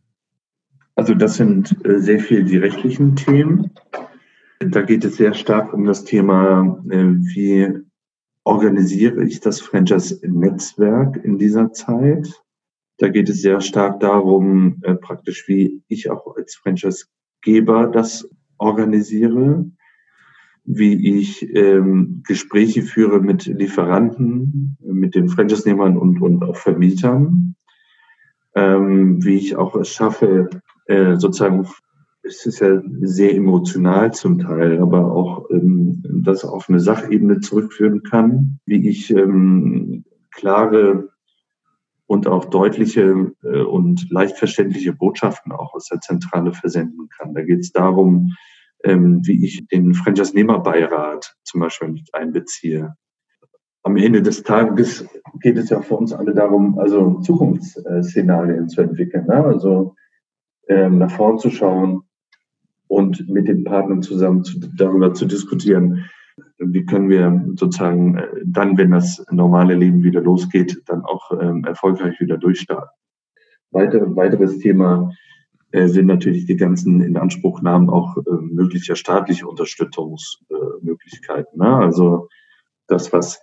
Also 0.95 1.13
das 1.13 1.35
sind 1.35 1.75
äh, 1.85 1.99
sehr 1.99 2.19
viel 2.19 2.43
die 2.43 2.57
rechtlichen 2.57 3.15
Themen. 3.15 3.71
Da 4.59 4.81
geht 4.81 5.03
es 5.03 5.17
sehr 5.17 5.33
stark 5.33 5.73
um 5.73 5.85
das 5.85 6.05
Thema, 6.05 6.77
äh, 6.89 6.95
wie 6.95 7.69
organisiere 8.45 9.25
ich 9.25 9.39
das 9.39 9.61
Franchise-Netzwerk 9.61 11.17
in 11.23 11.37
dieser 11.37 11.71
Zeit. 11.71 12.29
Da 12.97 13.09
geht 13.09 13.29
es 13.29 13.41
sehr 13.41 13.61
stark 13.61 13.99
darum, 13.99 14.79
äh, 14.83 14.95
praktisch 14.95 15.47
wie 15.47 15.81
ich 15.87 16.09
auch 16.09 16.35
als 16.35 16.55
Franchise-Geber 17.43 17.87
das 17.87 18.27
organisiere 18.57 19.65
wie 20.65 21.19
ich 21.19 21.53
ähm, 21.53 22.23
Gespräche 22.25 22.83
führe 22.83 23.19
mit 23.19 23.47
Lieferanten, 23.47 24.77
mit 24.79 25.13
den 25.13 25.27
Franchise-Nehmern 25.27 25.97
und, 25.97 26.21
und 26.21 26.41
auch 26.41 26.55
Vermietern, 26.55 27.55
ähm, 28.55 29.21
wie 29.25 29.35
ich 29.35 29.57
auch 29.57 29.75
es 29.75 29.89
schaffe, 29.89 30.49
äh, 30.85 31.17
sozusagen, 31.17 31.67
es 32.21 32.45
ist 32.45 32.61
ja 32.61 32.81
sehr 33.01 33.35
emotional 33.35 34.13
zum 34.13 34.39
Teil, 34.39 34.79
aber 34.79 35.11
auch 35.11 35.49
ähm, 35.49 36.01
das 36.23 36.45
auf 36.45 36.69
eine 36.69 36.79
Sachebene 36.79 37.41
zurückführen 37.41 38.01
kann, 38.03 38.59
wie 38.65 38.87
ich 38.87 39.11
ähm, 39.11 40.05
klare 40.31 41.09
und 42.13 42.27
auch 42.27 42.45
deutliche 42.45 43.33
äh, 43.43 43.61
und 43.63 44.09
leicht 44.11 44.37
verständliche 44.37 44.93
Botschaften 44.93 45.51
auch 45.51 45.73
aus 45.73 45.87
der 45.87 45.99
Zentrale 45.99 46.53
versenden 46.53 47.09
kann. 47.09 47.33
Da 47.33 47.41
geht 47.41 47.61
es 47.61 47.71
darum, 47.71 48.33
ähm, 48.83 49.21
wie 49.25 49.43
ich 49.43 49.65
den 49.67 49.95
Franchise-Nehmer-Beirat 49.95 51.35
zum 51.43 51.61
Beispiel 51.61 51.89
mit 51.89 52.13
einbeziehe. 52.13 52.95
Am 53.81 53.97
Ende 53.97 54.21
des 54.21 54.43
Tages 54.43 55.05
geht 55.41 55.57
es 55.57 55.69
ja 55.69 55.81
für 55.81 55.95
uns 55.95 56.13
alle 56.13 56.35
darum, 56.35 56.77
also 56.77 57.19
Zukunftsszenarien 57.21 58.69
zu 58.69 58.81
entwickeln, 58.81 59.25
ne? 59.25 59.43
also 59.43 59.95
ähm, 60.69 60.99
nach 60.99 61.11
vorn 61.11 61.39
zu 61.39 61.49
schauen 61.49 62.03
und 62.87 63.27
mit 63.27 63.47
den 63.47 63.63
Partnern 63.63 64.03
zusammen 64.03 64.43
zu, 64.43 64.59
darüber 64.77 65.15
zu 65.15 65.25
diskutieren, 65.25 66.05
wie 66.57 66.85
können 66.85 67.09
wir 67.09 67.45
sozusagen 67.55 68.17
äh, 68.17 68.27
dann, 68.45 68.77
wenn 68.77 68.91
das 68.91 69.25
normale 69.31 69.73
Leben 69.75 70.03
wieder 70.03 70.21
losgeht, 70.21 70.81
dann 70.85 71.03
auch 71.03 71.31
ähm, 71.39 71.63
erfolgreich 71.65 72.19
wieder 72.19 72.37
durchstarten. 72.37 72.89
Weiter, 73.71 74.15
weiteres 74.15 74.59
Thema 74.59 75.11
äh, 75.71 75.87
sind 75.87 76.05
natürlich 76.05 76.45
die 76.45 76.57
ganzen 76.57 77.01
Inanspruchnahmen 77.01 77.89
auch 77.89 78.15
äh, 78.17 78.21
möglicher 78.41 78.95
staatlicher 78.95 79.49
Unterstützungsmöglichkeiten. 79.49 81.59
Ne? 81.59 81.75
Also 81.77 82.29
das, 82.87 83.11
was, 83.11 83.41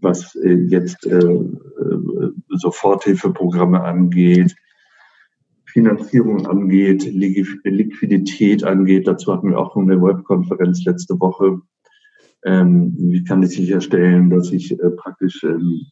was 0.00 0.36
äh, 0.36 0.66
jetzt 0.68 1.04
äh, 1.06 1.18
äh, 1.18 1.42
Soforthilfeprogramme 2.50 3.82
angeht, 3.82 4.54
Finanzierung 5.64 6.46
angeht, 6.46 7.04
Liquidität 7.04 8.62
angeht. 8.62 9.08
Dazu 9.08 9.32
hatten 9.32 9.50
wir 9.50 9.58
auch 9.58 9.74
eine 9.74 10.00
Webkonferenz 10.00 10.84
letzte 10.84 11.18
Woche. 11.18 11.60
Ähm, 12.44 12.94
wie 12.96 13.24
kann 13.24 13.42
ich 13.42 13.50
sicherstellen, 13.50 14.30
dass 14.30 14.50
ich 14.50 14.72
äh, 14.72 14.90
praktisch 14.90 15.42
ähm, 15.44 15.86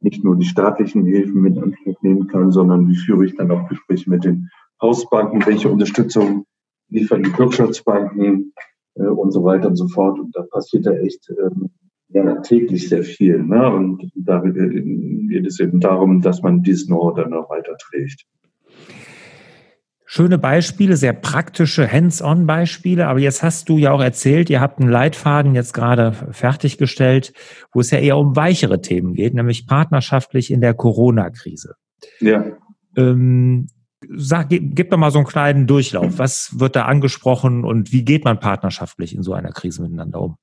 nicht 0.00 0.24
nur 0.24 0.36
die 0.36 0.46
staatlichen 0.46 1.04
Hilfen 1.04 1.42
mit 1.42 1.56
Anspruch 1.58 2.00
nehmen 2.02 2.26
kann, 2.26 2.50
sondern 2.50 2.88
wie 2.88 2.96
führe 2.96 3.24
ich 3.24 3.36
dann 3.36 3.50
auch 3.50 3.68
Gespräche 3.68 4.10
mit 4.10 4.24
den 4.24 4.48
Hausbanken, 4.80 5.46
welche 5.46 5.68
Unterstützung 5.68 6.44
liefern 6.88 7.22
die 7.22 7.38
Wirtschaftsbanken 7.38 8.52
äh, 8.94 9.06
und 9.06 9.30
so 9.30 9.44
weiter 9.44 9.68
und 9.68 9.76
so 9.76 9.88
fort. 9.88 10.18
Und 10.18 10.34
da 10.34 10.42
passiert 10.42 10.86
ja 10.86 10.92
echt 10.92 11.30
ähm, 11.30 11.70
ja, 12.08 12.40
täglich 12.40 12.88
sehr 12.88 13.02
viel. 13.02 13.42
Ne? 13.42 13.72
Und 13.72 14.10
da 14.14 14.40
geht 14.40 15.46
es 15.46 15.60
eben 15.60 15.80
darum, 15.80 16.20
dass 16.20 16.42
man 16.42 16.62
dies 16.62 16.86
know 16.86 17.12
dann 17.12 17.30
noch 17.30 17.48
weiterträgt. 17.48 18.26
Schöne 20.14 20.36
Beispiele, 20.36 20.98
sehr 20.98 21.14
praktische 21.14 21.90
Hands-on-Beispiele. 21.90 23.06
Aber 23.06 23.18
jetzt 23.18 23.42
hast 23.42 23.70
du 23.70 23.78
ja 23.78 23.92
auch 23.92 24.02
erzählt, 24.02 24.50
ihr 24.50 24.60
habt 24.60 24.78
einen 24.78 24.90
Leitfaden 24.90 25.54
jetzt 25.54 25.72
gerade 25.72 26.12
fertiggestellt, 26.12 27.32
wo 27.72 27.80
es 27.80 27.90
ja 27.92 27.98
eher 27.98 28.18
um 28.18 28.36
weichere 28.36 28.82
Themen 28.82 29.14
geht, 29.14 29.32
nämlich 29.32 29.66
partnerschaftlich 29.66 30.50
in 30.50 30.60
der 30.60 30.74
Corona-Krise. 30.74 31.76
Ja. 32.20 32.44
Ähm, 32.94 33.68
sag, 34.14 34.50
gib, 34.50 34.76
gib 34.76 34.90
doch 34.90 34.98
mal 34.98 35.10
so 35.10 35.18
einen 35.18 35.26
kleinen 35.26 35.66
Durchlauf. 35.66 36.18
Was 36.18 36.60
wird 36.60 36.76
da 36.76 36.82
angesprochen 36.82 37.64
und 37.64 37.90
wie 37.90 38.04
geht 38.04 38.26
man 38.26 38.38
partnerschaftlich 38.38 39.14
in 39.14 39.22
so 39.22 39.32
einer 39.32 39.52
Krise 39.52 39.80
miteinander 39.80 40.20
um? 40.20 40.36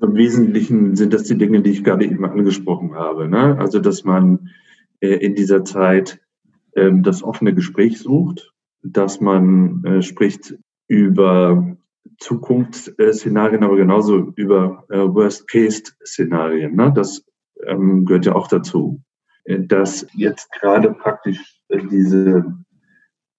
Im 0.00 0.14
Wesentlichen 0.14 0.94
sind 0.94 1.12
das 1.12 1.24
die 1.24 1.38
Dinge, 1.38 1.60
die 1.60 1.70
ich 1.70 1.82
gerade 1.82 2.04
eben 2.04 2.24
angesprochen 2.24 2.94
habe. 2.94 3.26
Ne? 3.28 3.58
Also, 3.58 3.80
dass 3.80 4.04
man 4.04 4.50
äh, 5.00 5.08
in 5.08 5.34
dieser 5.34 5.64
Zeit 5.64 6.20
ähm, 6.76 7.02
das 7.02 7.22
offene 7.22 7.54
Gespräch 7.54 7.98
sucht, 7.98 8.52
dass 8.82 9.20
man 9.20 9.84
äh, 9.84 10.02
spricht 10.02 10.56
über 10.86 11.76
Zukunftsszenarien, 12.18 13.64
aber 13.64 13.76
genauso 13.76 14.32
über 14.36 14.84
äh, 14.88 14.98
Worst-Case-Szenarien. 14.98 16.76
Ne? 16.76 16.92
Das 16.94 17.24
ähm, 17.66 18.04
gehört 18.04 18.26
ja 18.26 18.34
auch 18.34 18.48
dazu. 18.48 19.02
Äh, 19.44 19.60
dass 19.60 20.06
jetzt 20.12 20.50
gerade 20.52 20.92
praktisch 20.92 21.60
äh, 21.68 21.80
diese 21.90 22.44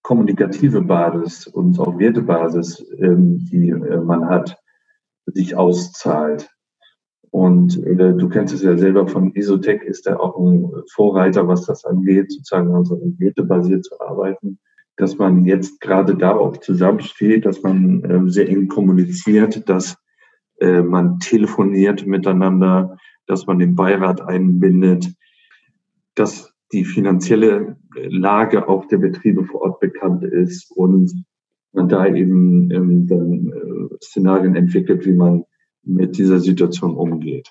kommunikative 0.02 0.82
Basis 0.82 1.48
und 1.48 1.80
auch 1.80 1.98
Wertebasis, 2.00 2.84
ähm, 2.98 3.46
die 3.52 3.70
äh, 3.70 4.02
man 4.02 4.28
hat, 4.28 4.58
sich 5.26 5.56
auszahlt. 5.56 6.50
Und 7.32 7.84
äh, 7.86 8.14
du 8.14 8.30
kennst 8.30 8.54
es 8.54 8.64
ja 8.64 8.78
selber 8.78 9.08
von 9.08 9.34
Isotech, 9.34 9.82
ist 9.84 10.08
er 10.08 10.22
auch 10.22 10.38
ein 10.40 10.72
Vorreiter, 10.94 11.48
was 11.48 11.66
das 11.66 11.86
angeht, 11.86 12.32
sozusagen 12.32 12.74
also 12.74 13.00
wertebasiert 13.18 13.86
zu 13.86 14.00
arbeiten. 14.00 14.60
Dass 14.96 15.18
man 15.18 15.44
jetzt 15.46 15.80
gerade 15.82 16.16
da 16.16 16.36
auch 16.36 16.58
zusammensteht, 16.58 17.46
dass 17.46 17.62
man 17.62 18.04
äh, 18.04 18.30
sehr 18.30 18.50
eng 18.50 18.68
kommuniziert, 18.68 19.68
dass 19.70 19.98
äh, 20.60 20.82
man 20.82 21.20
telefoniert 21.20 22.08
miteinander, 22.08 22.98
dass 23.28 23.46
man 23.46 23.60
den 23.60 23.76
Beirat 23.76 24.22
einbindet, 24.22 25.14
dass 26.16 26.54
die 26.72 26.86
finanzielle 26.86 27.78
Lage 27.96 28.68
auch 28.68 28.88
der 28.88 28.98
Betriebe 28.98 29.46
vor 29.46 29.62
Ort 29.62 29.80
bekannt 29.80 30.24
ist 30.24 30.72
und 30.76 31.24
man 31.74 31.88
da 31.88 32.08
eben 32.08 32.72
ähm, 32.72 33.08
dann 33.08 33.48
äh, 33.50 33.96
Szenarien 34.04 34.56
entwickelt, 34.56 35.06
wie 35.06 35.14
man 35.14 35.44
mit 35.88 36.18
dieser 36.18 36.40
Situation 36.40 36.96
umgeht. 36.96 37.50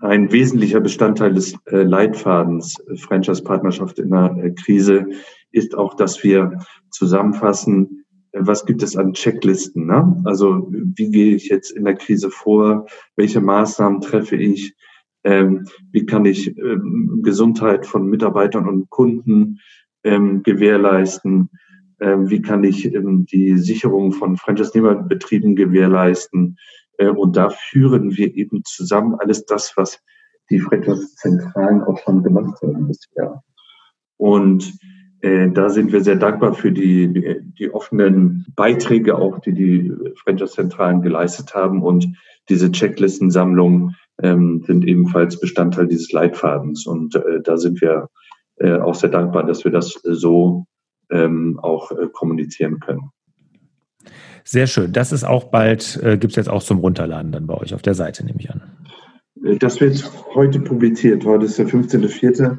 Ein 0.00 0.30
wesentlicher 0.32 0.80
Bestandteil 0.80 1.34
des 1.34 1.54
äh, 1.66 1.82
Leitfadens 1.82 2.78
äh, 2.80 2.96
Franchise-Partnerschaft 2.96 3.98
in 3.98 4.10
der 4.10 4.36
äh, 4.36 4.50
Krise 4.50 5.06
ist 5.50 5.74
auch, 5.74 5.94
dass 5.94 6.22
wir 6.22 6.58
zusammenfassen, 6.90 8.04
was 8.32 8.64
gibt 8.64 8.82
es 8.82 8.96
an 8.96 9.12
Checklisten? 9.12 9.86
Ne? 9.86 10.22
Also 10.24 10.68
wie 10.70 11.10
gehe 11.10 11.34
ich 11.34 11.48
jetzt 11.48 11.70
in 11.70 11.84
der 11.84 11.94
Krise 11.94 12.30
vor? 12.30 12.86
Welche 13.16 13.40
Maßnahmen 13.40 14.00
treffe 14.00 14.36
ich? 14.36 14.74
Ähm, 15.24 15.66
wie 15.92 16.06
kann 16.06 16.24
ich 16.24 16.56
ähm, 16.58 17.20
Gesundheit 17.22 17.86
von 17.86 18.08
Mitarbeitern 18.08 18.66
und 18.66 18.90
Kunden 18.90 19.60
ähm, 20.02 20.42
gewährleisten? 20.42 21.50
Ähm, 22.00 22.30
wie 22.30 22.42
kann 22.42 22.64
ich 22.64 22.92
ähm, 22.92 23.26
die 23.26 23.56
Sicherung 23.58 24.12
von 24.12 24.36
Franchise-Nehmerbetrieben 24.36 25.54
gewährleisten? 25.54 26.56
Äh, 26.98 27.08
und 27.08 27.36
da 27.36 27.50
führen 27.50 28.16
wir 28.16 28.34
eben 28.34 28.62
zusammen 28.64 29.16
alles 29.18 29.44
das, 29.46 29.76
was 29.76 30.00
die 30.50 30.60
Franchise-Zentralen 30.60 31.82
auch 31.82 31.98
schon 31.98 32.22
gemacht 32.22 32.60
haben 32.62 32.86
bisher. 32.86 33.42
Und 34.16 34.72
äh, 35.20 35.50
da 35.50 35.70
sind 35.70 35.92
wir 35.92 36.02
sehr 36.02 36.16
dankbar 36.16 36.54
für 36.54 36.72
die, 36.72 37.12
die, 37.12 37.36
die 37.58 37.70
offenen 37.72 38.46
Beiträge 38.56 39.16
auch, 39.16 39.38
die 39.38 39.54
die 39.54 39.92
Franchise-Zentralen 40.16 41.02
geleistet 41.02 41.54
haben. 41.54 41.82
Und 41.82 42.16
diese 42.48 42.70
Checklistensammlung 42.70 43.94
ähm, 44.20 44.62
sind 44.66 44.86
ebenfalls 44.86 45.40
Bestandteil 45.40 45.86
dieses 45.86 46.12
Leitfadens. 46.12 46.86
Und 46.86 47.14
äh, 47.14 47.40
da 47.42 47.56
sind 47.56 47.80
wir 47.80 48.08
äh, 48.56 48.78
auch 48.78 48.94
sehr 48.94 49.10
dankbar, 49.10 49.44
dass 49.44 49.64
wir 49.64 49.70
das 49.70 49.92
so 50.02 50.66
ähm, 51.10 51.58
auch 51.62 51.92
äh, 51.92 52.08
kommunizieren 52.12 52.80
können. 52.80 53.10
Sehr 54.44 54.66
schön. 54.66 54.92
Das 54.92 55.12
ist 55.12 55.24
auch 55.24 55.44
bald, 55.44 56.00
äh, 56.02 56.16
gibt 56.18 56.32
es 56.32 56.36
jetzt 56.36 56.48
auch 56.48 56.62
zum 56.62 56.78
Runterladen 56.78 57.32
dann 57.32 57.46
bei 57.46 57.54
euch 57.54 57.74
auf 57.74 57.82
der 57.82 57.94
Seite, 57.94 58.24
nehme 58.24 58.40
ich 58.40 58.50
an. 58.50 58.62
Äh, 59.44 59.56
das 59.56 59.80
wird 59.80 60.10
heute 60.34 60.60
publiziert. 60.60 61.24
Heute 61.24 61.46
ist 61.46 61.58
der 61.58 61.66
15.04. 61.66 62.58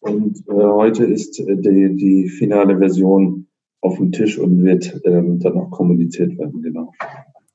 Und 0.00 0.38
äh, 0.48 0.52
heute 0.52 1.04
ist 1.04 1.38
äh, 1.40 1.56
die, 1.56 1.96
die 1.96 2.28
finale 2.28 2.78
Version 2.78 3.46
auf 3.80 3.96
dem 3.96 4.12
Tisch 4.12 4.38
und 4.38 4.64
wird 4.64 5.00
ähm, 5.04 5.38
dann 5.40 5.54
auch 5.54 5.70
kommuniziert 5.70 6.38
werden, 6.38 6.62
genau. 6.62 6.92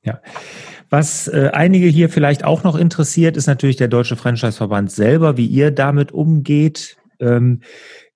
Ja. 0.02 0.20
Was 0.90 1.28
äh, 1.28 1.50
einige 1.52 1.86
hier 1.86 2.08
vielleicht 2.08 2.44
auch 2.44 2.64
noch 2.64 2.76
interessiert, 2.76 3.36
ist 3.36 3.46
natürlich 3.46 3.76
der 3.76 3.88
Deutsche 3.88 4.16
Franchise-Verband 4.16 4.90
selber, 4.90 5.36
wie 5.36 5.46
ihr 5.46 5.70
damit 5.70 6.12
umgeht. 6.12 6.96
Ähm, 7.20 7.60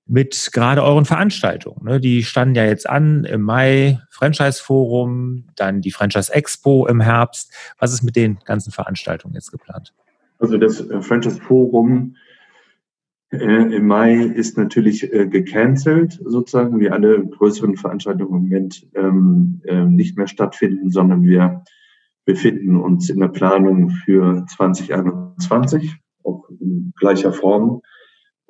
mit 0.07 0.51
gerade 0.53 0.83
euren 0.83 1.05
Veranstaltungen. 1.05 1.85
Ne? 1.85 2.01
Die 2.01 2.25
standen 2.25 2.55
ja 2.55 2.65
jetzt 2.65 2.89
an 2.89 3.25
im 3.25 3.43
Mai, 3.43 4.01
Franchise 4.11 4.63
Forum, 4.63 5.47
dann 5.57 5.81
die 5.81 5.91
Franchise 5.91 6.33
Expo 6.33 6.87
im 6.87 7.01
Herbst. 7.01 7.53
Was 7.79 7.93
ist 7.93 8.03
mit 8.03 8.17
den 8.17 8.39
ganzen 8.45 8.73
Veranstaltungen 8.73 9.35
jetzt 9.35 9.53
geplant? 9.53 9.95
Also 10.39 10.59
das 10.59 10.81
äh, 10.81 11.01
Franchise 11.03 11.41
Forum 11.41 12.17
äh, 13.31 13.37
im 13.75 13.87
Mai 13.87 14.15
ist 14.15 14.59
natürlich 14.59 15.11
äh, 15.13 15.27
gecancelt, 15.27 16.21
sozusagen, 16.25 16.81
wie 16.81 16.91
alle 16.91 17.25
größeren 17.25 17.77
Veranstaltungen 17.77 18.35
im 18.35 18.49
Moment 18.49 18.87
ähm, 18.95 19.63
äh, 19.65 19.85
nicht 19.85 20.19
mehr 20.19 20.27
stattfinden, 20.27 20.91
sondern 20.91 21.23
wir 21.23 21.65
befinden 22.25 22.77
uns 22.77 23.09
in 23.09 23.21
der 23.21 23.29
Planung 23.29 23.91
für 23.91 24.45
2021, 24.47 25.97
auch 26.25 26.49
in 26.61 26.93
gleicher 26.99 27.33
Form 27.33 27.83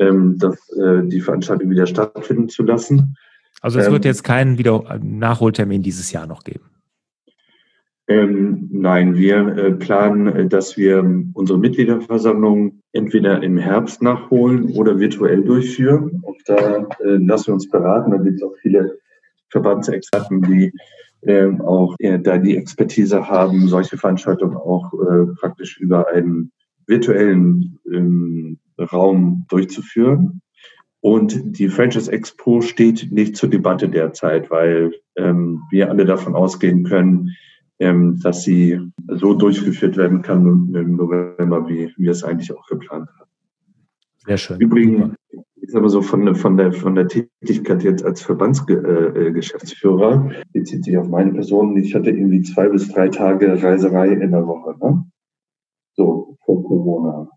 ähm, 0.09 0.39
das, 0.39 0.57
äh, 0.71 1.03
die 1.05 1.21
Veranstaltung 1.21 1.71
wieder 1.71 1.87
stattfinden 1.87 2.49
zu 2.49 2.63
lassen. 2.63 3.17
Also 3.61 3.79
es 3.79 3.87
ähm, 3.87 3.93
wird 3.93 4.05
jetzt 4.05 4.25
keinen 4.25 4.59
wieder 4.59 4.99
Nachholtermin 5.03 5.83
dieses 5.83 6.13
Jahr 6.13 6.27
noch 6.27 6.45
geben. 6.45 6.73
Ähm, 8.09 8.69
nein, 8.73 9.17
wir 9.17 9.47
äh, 9.57 9.73
planen, 9.73 10.27
äh, 10.27 10.47
dass 10.49 10.77
wir 10.77 11.05
unsere 11.35 11.59
Mitgliederversammlung 11.59 12.81
entweder 12.93 13.43
im 13.43 13.57
Herbst 13.59 14.03
nachholen 14.03 14.71
oder 14.73 14.99
virtuell 14.99 15.43
durchführen. 15.43 16.21
Und 16.23 16.43
da 16.47 16.89
äh, 17.01 17.17
lassen 17.17 17.49
wir 17.49 17.55
uns 17.55 17.69
beraten. 17.69 18.11
Da 18.11 18.17
gibt 18.19 18.37
es 18.37 18.43
auch 18.43 18.57
viele 18.61 18.99
Verbandsexperten, 19.51 20.43
die 20.43 20.73
ähm, 21.23 21.61
auch 21.61 21.95
äh, 22.01 22.19
da 22.19 22.39
die 22.39 22.57
Expertise 22.57 23.29
haben, 23.29 23.69
solche 23.69 23.97
Veranstaltungen 23.97 24.57
auch 24.57 24.93
äh, 24.95 25.27
praktisch 25.39 25.79
über 25.79 26.09
einen 26.09 26.51
virtuellen 26.87 27.79
ähm, 27.91 28.59
Raum 28.85 29.47
durchzuführen. 29.49 30.41
Und 31.01 31.59
die 31.59 31.69
Franchise 31.69 32.13
Expo 32.13 32.61
steht 32.61 33.11
nicht 33.11 33.37
zur 33.37 33.51
Debatte 33.51 33.89
derzeit, 33.89 34.51
weil 34.51 34.93
ähm, 35.17 35.63
wir 35.71 35.91
alle 35.91 36.05
davon 36.05 36.37
ausgehen 36.37 36.85
können, 36.85 37.31
ähm, 37.81 38.21
dass 38.23 38.45
sie 38.45 38.81
so 39.09 39.35
durchgeführt 39.35 39.97
werden 39.97 40.23
kann 40.23 40.73
im 40.75 40.97
November, 40.97 41.69
wie 41.69 41.93
wir 41.97 42.13
es 42.13 42.23
eigentlich 42.23 42.53
auch 42.53 42.65
geplant 42.67 43.09
haben. 43.19 43.31
Sehr 44.25 44.37
schön. 44.37 44.61
Übrigens, 44.61 45.17
ich 45.57 45.71
sage 45.71 45.83
mal 45.83 45.89
so, 45.89 46.03
von, 46.03 46.37
von, 46.37 46.57
der, 46.57 46.73
von 46.73 46.95
der 46.95 47.09
Tätigkeit 47.09 47.83
jetzt 47.83 48.05
als 48.05 48.23
Verbandsgeschäftsführer 48.23 50.31
äh, 50.31 50.45
bezieht 50.53 50.85
sich 50.85 50.97
auf 50.97 51.09
meine 51.09 51.33
Person. 51.33 51.77
Ich 51.77 51.97
hatte 51.97 52.11
irgendwie 52.11 52.43
zwei 52.43 52.69
bis 52.69 52.87
drei 52.89 53.09
Tage 53.09 53.61
Reiserei 53.61 54.11
in 54.11 54.31
der 54.31 54.47
Woche, 54.47 54.79
ne? 54.79 55.05
So, 55.95 56.37
vor 56.45 56.63
Corona. 56.63 57.29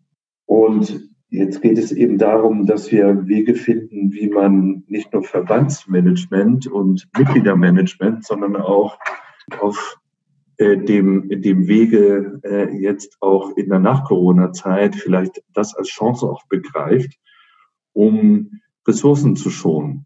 Und 0.45 1.09
Jetzt 1.29 1.61
geht 1.61 1.77
es 1.77 1.91
eben 1.91 2.17
darum, 2.17 2.65
dass 2.65 2.91
wir 2.91 3.27
Wege 3.27 3.55
finden, 3.55 4.13
wie 4.13 4.29
man 4.29 4.83
nicht 4.87 5.11
nur 5.13 5.23
Verbandsmanagement 5.23 6.67
und 6.67 7.07
Mitgliedermanagement, 7.17 8.25
sondern 8.25 8.55
auch 8.55 8.97
auf 9.59 9.97
äh, 10.57 10.77
dem, 10.77 11.29
dem 11.41 11.67
Wege 11.67 12.39
äh, 12.43 12.75
jetzt 12.77 13.17
auch 13.21 13.57
in 13.57 13.69
der 13.69 13.79
Nach-Corona-Zeit 13.79 14.95
vielleicht 14.95 15.43
das 15.53 15.75
als 15.75 15.89
Chance 15.89 16.27
auch 16.29 16.43
begreift, 16.47 17.17
um 17.93 18.51
Ressourcen 18.87 19.35
zu 19.35 19.49
schonen. 19.49 20.05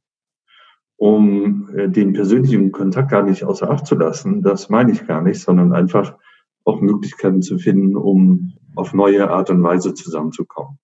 um 0.97 1.69
äh, 1.75 1.89
den 1.89 2.13
persönlichen 2.13 2.71
Kontakt 2.71 3.11
gar 3.11 3.23
nicht 3.23 3.43
außer 3.43 3.69
Acht 3.69 3.87
zu 3.87 3.95
lassen. 3.95 4.41
Das 4.41 4.69
meine 4.69 4.91
ich 4.91 5.07
gar 5.07 5.21
nicht, 5.21 5.39
sondern 5.39 5.73
einfach 5.73 6.17
auch 6.65 6.81
Möglichkeiten 6.81 7.41
zu 7.41 7.57
finden, 7.57 7.95
um 7.95 8.53
auf 8.75 8.93
neue 8.93 9.29
Art 9.29 9.49
und 9.49 9.63
Weise 9.63 9.93
zusammenzukommen. 9.93 10.77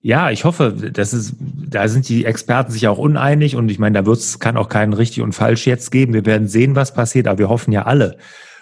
Ja, 0.00 0.30
ich 0.30 0.44
hoffe, 0.44 0.72
das 0.72 1.14
ist, 1.14 1.34
da 1.40 1.88
sind 1.88 2.08
die 2.08 2.24
Experten 2.24 2.72
sich 2.72 2.88
auch 2.88 2.98
uneinig 2.98 3.56
und 3.56 3.70
ich 3.70 3.78
meine, 3.78 3.98
da 4.00 4.06
wird's, 4.06 4.38
kann 4.38 4.56
auch 4.56 4.68
keinen 4.68 4.92
richtig 4.92 5.22
und 5.22 5.32
falsch 5.32 5.66
jetzt 5.66 5.90
geben. 5.90 6.12
Wir 6.12 6.26
werden 6.26 6.48
sehen, 6.48 6.76
was 6.76 6.94
passiert, 6.94 7.26
aber 7.26 7.38
wir 7.38 7.48
hoffen 7.48 7.72
ja 7.72 7.82
alle 7.82 8.16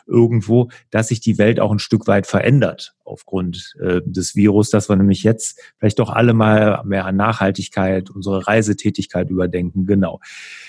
irgendwo, 0.06 0.68
dass 0.90 1.08
sich 1.08 1.20
die 1.20 1.38
Welt 1.38 1.60
auch 1.60 1.70
ein 1.70 1.78
Stück 1.78 2.06
weit 2.06 2.26
verändert 2.26 2.94
aufgrund 3.04 3.74
äh, 3.80 4.00
des 4.04 4.34
Virus, 4.34 4.70
dass 4.70 4.88
wir 4.88 4.96
nämlich 4.96 5.22
jetzt 5.22 5.58
vielleicht 5.78 5.98
doch 5.98 6.10
alle 6.10 6.34
mal 6.34 6.82
mehr 6.84 7.06
an 7.06 7.16
Nachhaltigkeit, 7.16 8.10
unsere 8.10 8.46
Reisetätigkeit 8.46 9.30
überdenken. 9.30 9.86
Genau. 9.86 10.20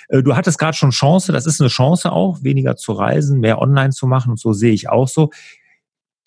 Äh, 0.09 0.23
du 0.23 0.35
hattest 0.35 0.59
gerade 0.59 0.77
schon 0.77 0.91
Chance, 0.91 1.31
das 1.31 1.45
ist 1.45 1.61
eine 1.61 1.69
Chance 1.69 2.11
auch, 2.11 2.43
weniger 2.43 2.75
zu 2.75 2.93
reisen, 2.93 3.39
mehr 3.39 3.61
online 3.61 3.91
zu 3.91 4.07
machen 4.07 4.31
und 4.31 4.39
so 4.39 4.53
sehe 4.53 4.73
ich 4.73 4.89
auch 4.89 5.07
so. 5.07 5.29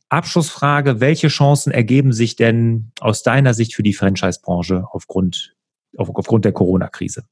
Abschlussfrage, 0.09 1.01
welche 1.01 1.29
Chancen 1.29 1.73
ergeben 1.73 2.13
sich 2.13 2.37
denn 2.37 2.93
aus 3.01 3.23
deiner 3.23 3.55
Sicht 3.55 3.75
für 3.75 3.83
die 3.83 3.93
Franchise-Branche 3.93 4.87
aufgrund, 4.91 5.55
auf, 5.97 6.11
aufgrund 6.15 6.45
der 6.45 6.53
Corona-Krise? 6.53 7.25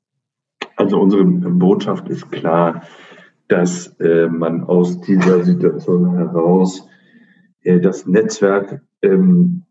Also 0.77 0.99
unsere 1.01 1.25
Botschaft 1.25 2.09
ist 2.09 2.31
klar, 2.33 2.83
dass 3.49 3.89
äh, 4.01 4.27
man 4.27 4.65
aus 4.65 5.01
dieser 5.01 5.45
Situation 5.45 6.17
heraus 6.17 6.89
äh, 7.63 7.79
das 7.79 8.07
Netzwerk 8.07 8.83
ähm, 9.03 9.65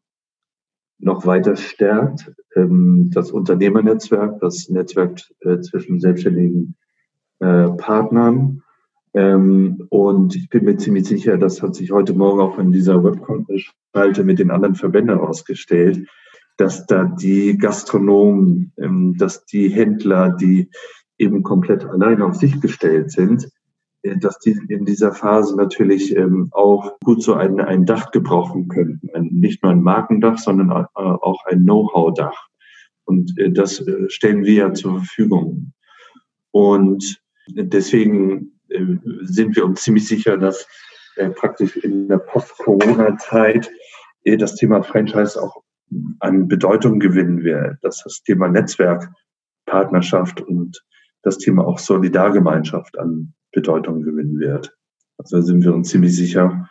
noch 0.99 1.25
weiter 1.25 1.55
stärkt, 1.55 2.31
ähm, 2.55 3.09
das 3.13 3.31
Unternehmernetzwerk, 3.31 4.39
das 4.39 4.69
Netzwerk 4.69 5.21
äh, 5.41 5.59
zwischen 5.59 5.99
selbstständigen 5.99 6.75
äh, 7.39 7.69
Partnern 7.71 8.63
ähm, 9.13 9.86
und 9.89 10.36
ich 10.36 10.49
bin 10.49 10.65
mir 10.65 10.78
ziemlich 10.78 11.06
sicher, 11.08 11.38
das 11.38 11.62
hat 11.62 11.76
sich 11.76 11.91
heute 11.91 12.13
Morgen 12.13 12.41
auch 12.41 12.58
in 12.58 12.71
dieser 12.71 13.04
Webspalte 13.04 14.23
mit 14.23 14.39
den 14.39 14.52
anderen 14.52 14.76
Verbänden 14.76 15.17
herausgestellt, 15.17 16.08
dass 16.58 16.86
da 16.86 17.06
die 17.06 17.58
Gastronomen, 17.58 18.73
ähm, 18.78 19.15
dass 19.17 19.45
die 19.45 19.69
Händler, 19.69 20.30
die 20.30 20.69
eben 21.17 21.43
komplett 21.43 21.86
allein 21.86 22.21
auf 22.21 22.36
sich 22.36 22.60
gestellt 22.60 23.12
sind, 23.12 23.49
äh, 24.02 24.17
dass 24.17 24.39
die 24.39 24.60
in 24.69 24.86
dieser 24.86 25.13
Phase 25.13 25.56
natürlich 25.56 26.15
ähm, 26.15 26.49
auch 26.52 26.99
gut 27.04 27.21
so 27.21 27.36
ein, 27.36 27.60
ein 27.60 27.86
Dach 27.86 28.12
gebrauchen 28.12 28.67
könnten. 28.67 29.10
Ein, 29.13 29.30
nicht 29.32 29.63
nur 29.63 29.71
ein 29.71 29.82
Markendach, 29.82 30.38
sondern 30.38 30.71
auch 30.71 31.45
ein 31.45 31.63
Know-how-Dach. 31.63 32.47
Und 33.06 33.38
äh, 33.38 33.52
das 33.52 33.80
äh, 33.80 34.10
stellen 34.10 34.43
wir 34.43 34.54
ja 34.54 34.73
zur 34.73 34.97
Verfügung. 34.97 35.73
Und 36.52 37.21
deswegen 37.47 38.32
äh, 38.41 38.52
sind 38.69 39.56
wir 39.56 39.65
uns 39.65 39.84
ziemlich 39.84 40.08
sicher, 40.08 40.38
dass 40.38 40.67
äh, 41.15 41.30
praktisch 41.30 41.78
in 41.78 42.08
der 42.08 42.17
Post-Corona-Zeit 42.17 43.71
äh, 44.23 44.38
das 44.38 44.56
Thema 44.56 44.82
Franchise 44.82 45.41
auch 45.41 45.63
an 46.19 46.47
Bedeutung 46.47 46.99
gewinnen 46.99 47.43
wird, 47.43 47.78
dass 47.84 48.02
das 48.04 48.23
Thema 48.23 48.47
Netzwerk, 48.47 49.10
Partnerschaft 49.65 50.41
und 50.41 50.84
das 51.21 51.38
Thema 51.38 51.65
auch 51.65 51.78
Solidargemeinschaft 51.78 52.97
an 52.97 53.34
Bedeutung 53.52 54.02
gewinnen 54.02 54.39
wird. 54.39 54.76
Also 55.17 55.41
sind 55.41 55.63
wir 55.63 55.73
uns 55.73 55.89
ziemlich 55.89 56.15
sicher, 56.15 56.67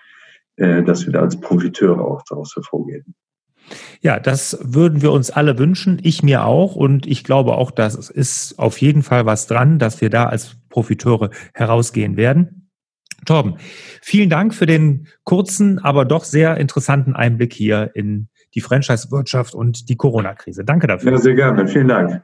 dass 0.56 1.06
wir 1.06 1.12
da 1.12 1.20
als 1.20 1.40
Profiteure 1.40 2.00
auch 2.00 2.22
daraus 2.28 2.54
hervorgehen. 2.54 3.14
Ja, 4.00 4.18
das 4.18 4.58
würden 4.62 5.02
wir 5.02 5.12
uns 5.12 5.30
alle 5.30 5.58
wünschen, 5.58 5.98
ich 6.02 6.22
mir 6.22 6.44
auch. 6.44 6.76
Und 6.76 7.06
ich 7.06 7.24
glaube 7.24 7.54
auch, 7.54 7.70
dass 7.70 8.10
ist 8.10 8.58
auf 8.58 8.78
jeden 8.78 9.02
Fall 9.02 9.26
was 9.26 9.46
dran, 9.46 9.78
dass 9.78 10.00
wir 10.00 10.10
da 10.10 10.26
als 10.26 10.56
Profiteure 10.68 11.30
herausgehen 11.54 12.16
werden. 12.16 12.68
Torben, 13.24 13.54
vielen 14.00 14.30
Dank 14.30 14.52
für 14.54 14.66
den 14.66 15.06
kurzen, 15.24 15.78
aber 15.78 16.04
doch 16.04 16.24
sehr 16.24 16.56
interessanten 16.56 17.14
Einblick 17.14 17.52
hier 17.52 17.92
in 17.94 18.28
die 18.54 18.60
Franchise-Wirtschaft 18.60 19.54
und 19.54 19.88
die 19.88 19.96
Corona-Krise. 19.96 20.64
Danke 20.64 20.88
dafür. 20.88 21.12
Ja, 21.12 21.18
sehr 21.18 21.34
gerne. 21.34 21.68
Vielen 21.68 21.88
Dank. 21.88 22.22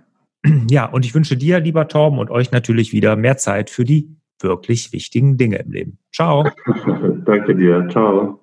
Ja, 0.70 0.86
und 0.86 1.04
ich 1.04 1.14
wünsche 1.14 1.36
dir, 1.36 1.60
lieber 1.60 1.88
Torben, 1.88 2.18
und 2.18 2.30
euch 2.30 2.52
natürlich 2.52 2.92
wieder 2.92 3.16
mehr 3.16 3.36
Zeit 3.36 3.70
für 3.70 3.84
die 3.84 4.16
wirklich 4.40 4.92
wichtigen 4.92 5.36
Dinge 5.36 5.58
im 5.58 5.72
Leben. 5.72 5.98
Ciao. 6.12 6.48
Danke 7.24 7.56
dir. 7.56 7.88
Ciao. 7.90 8.40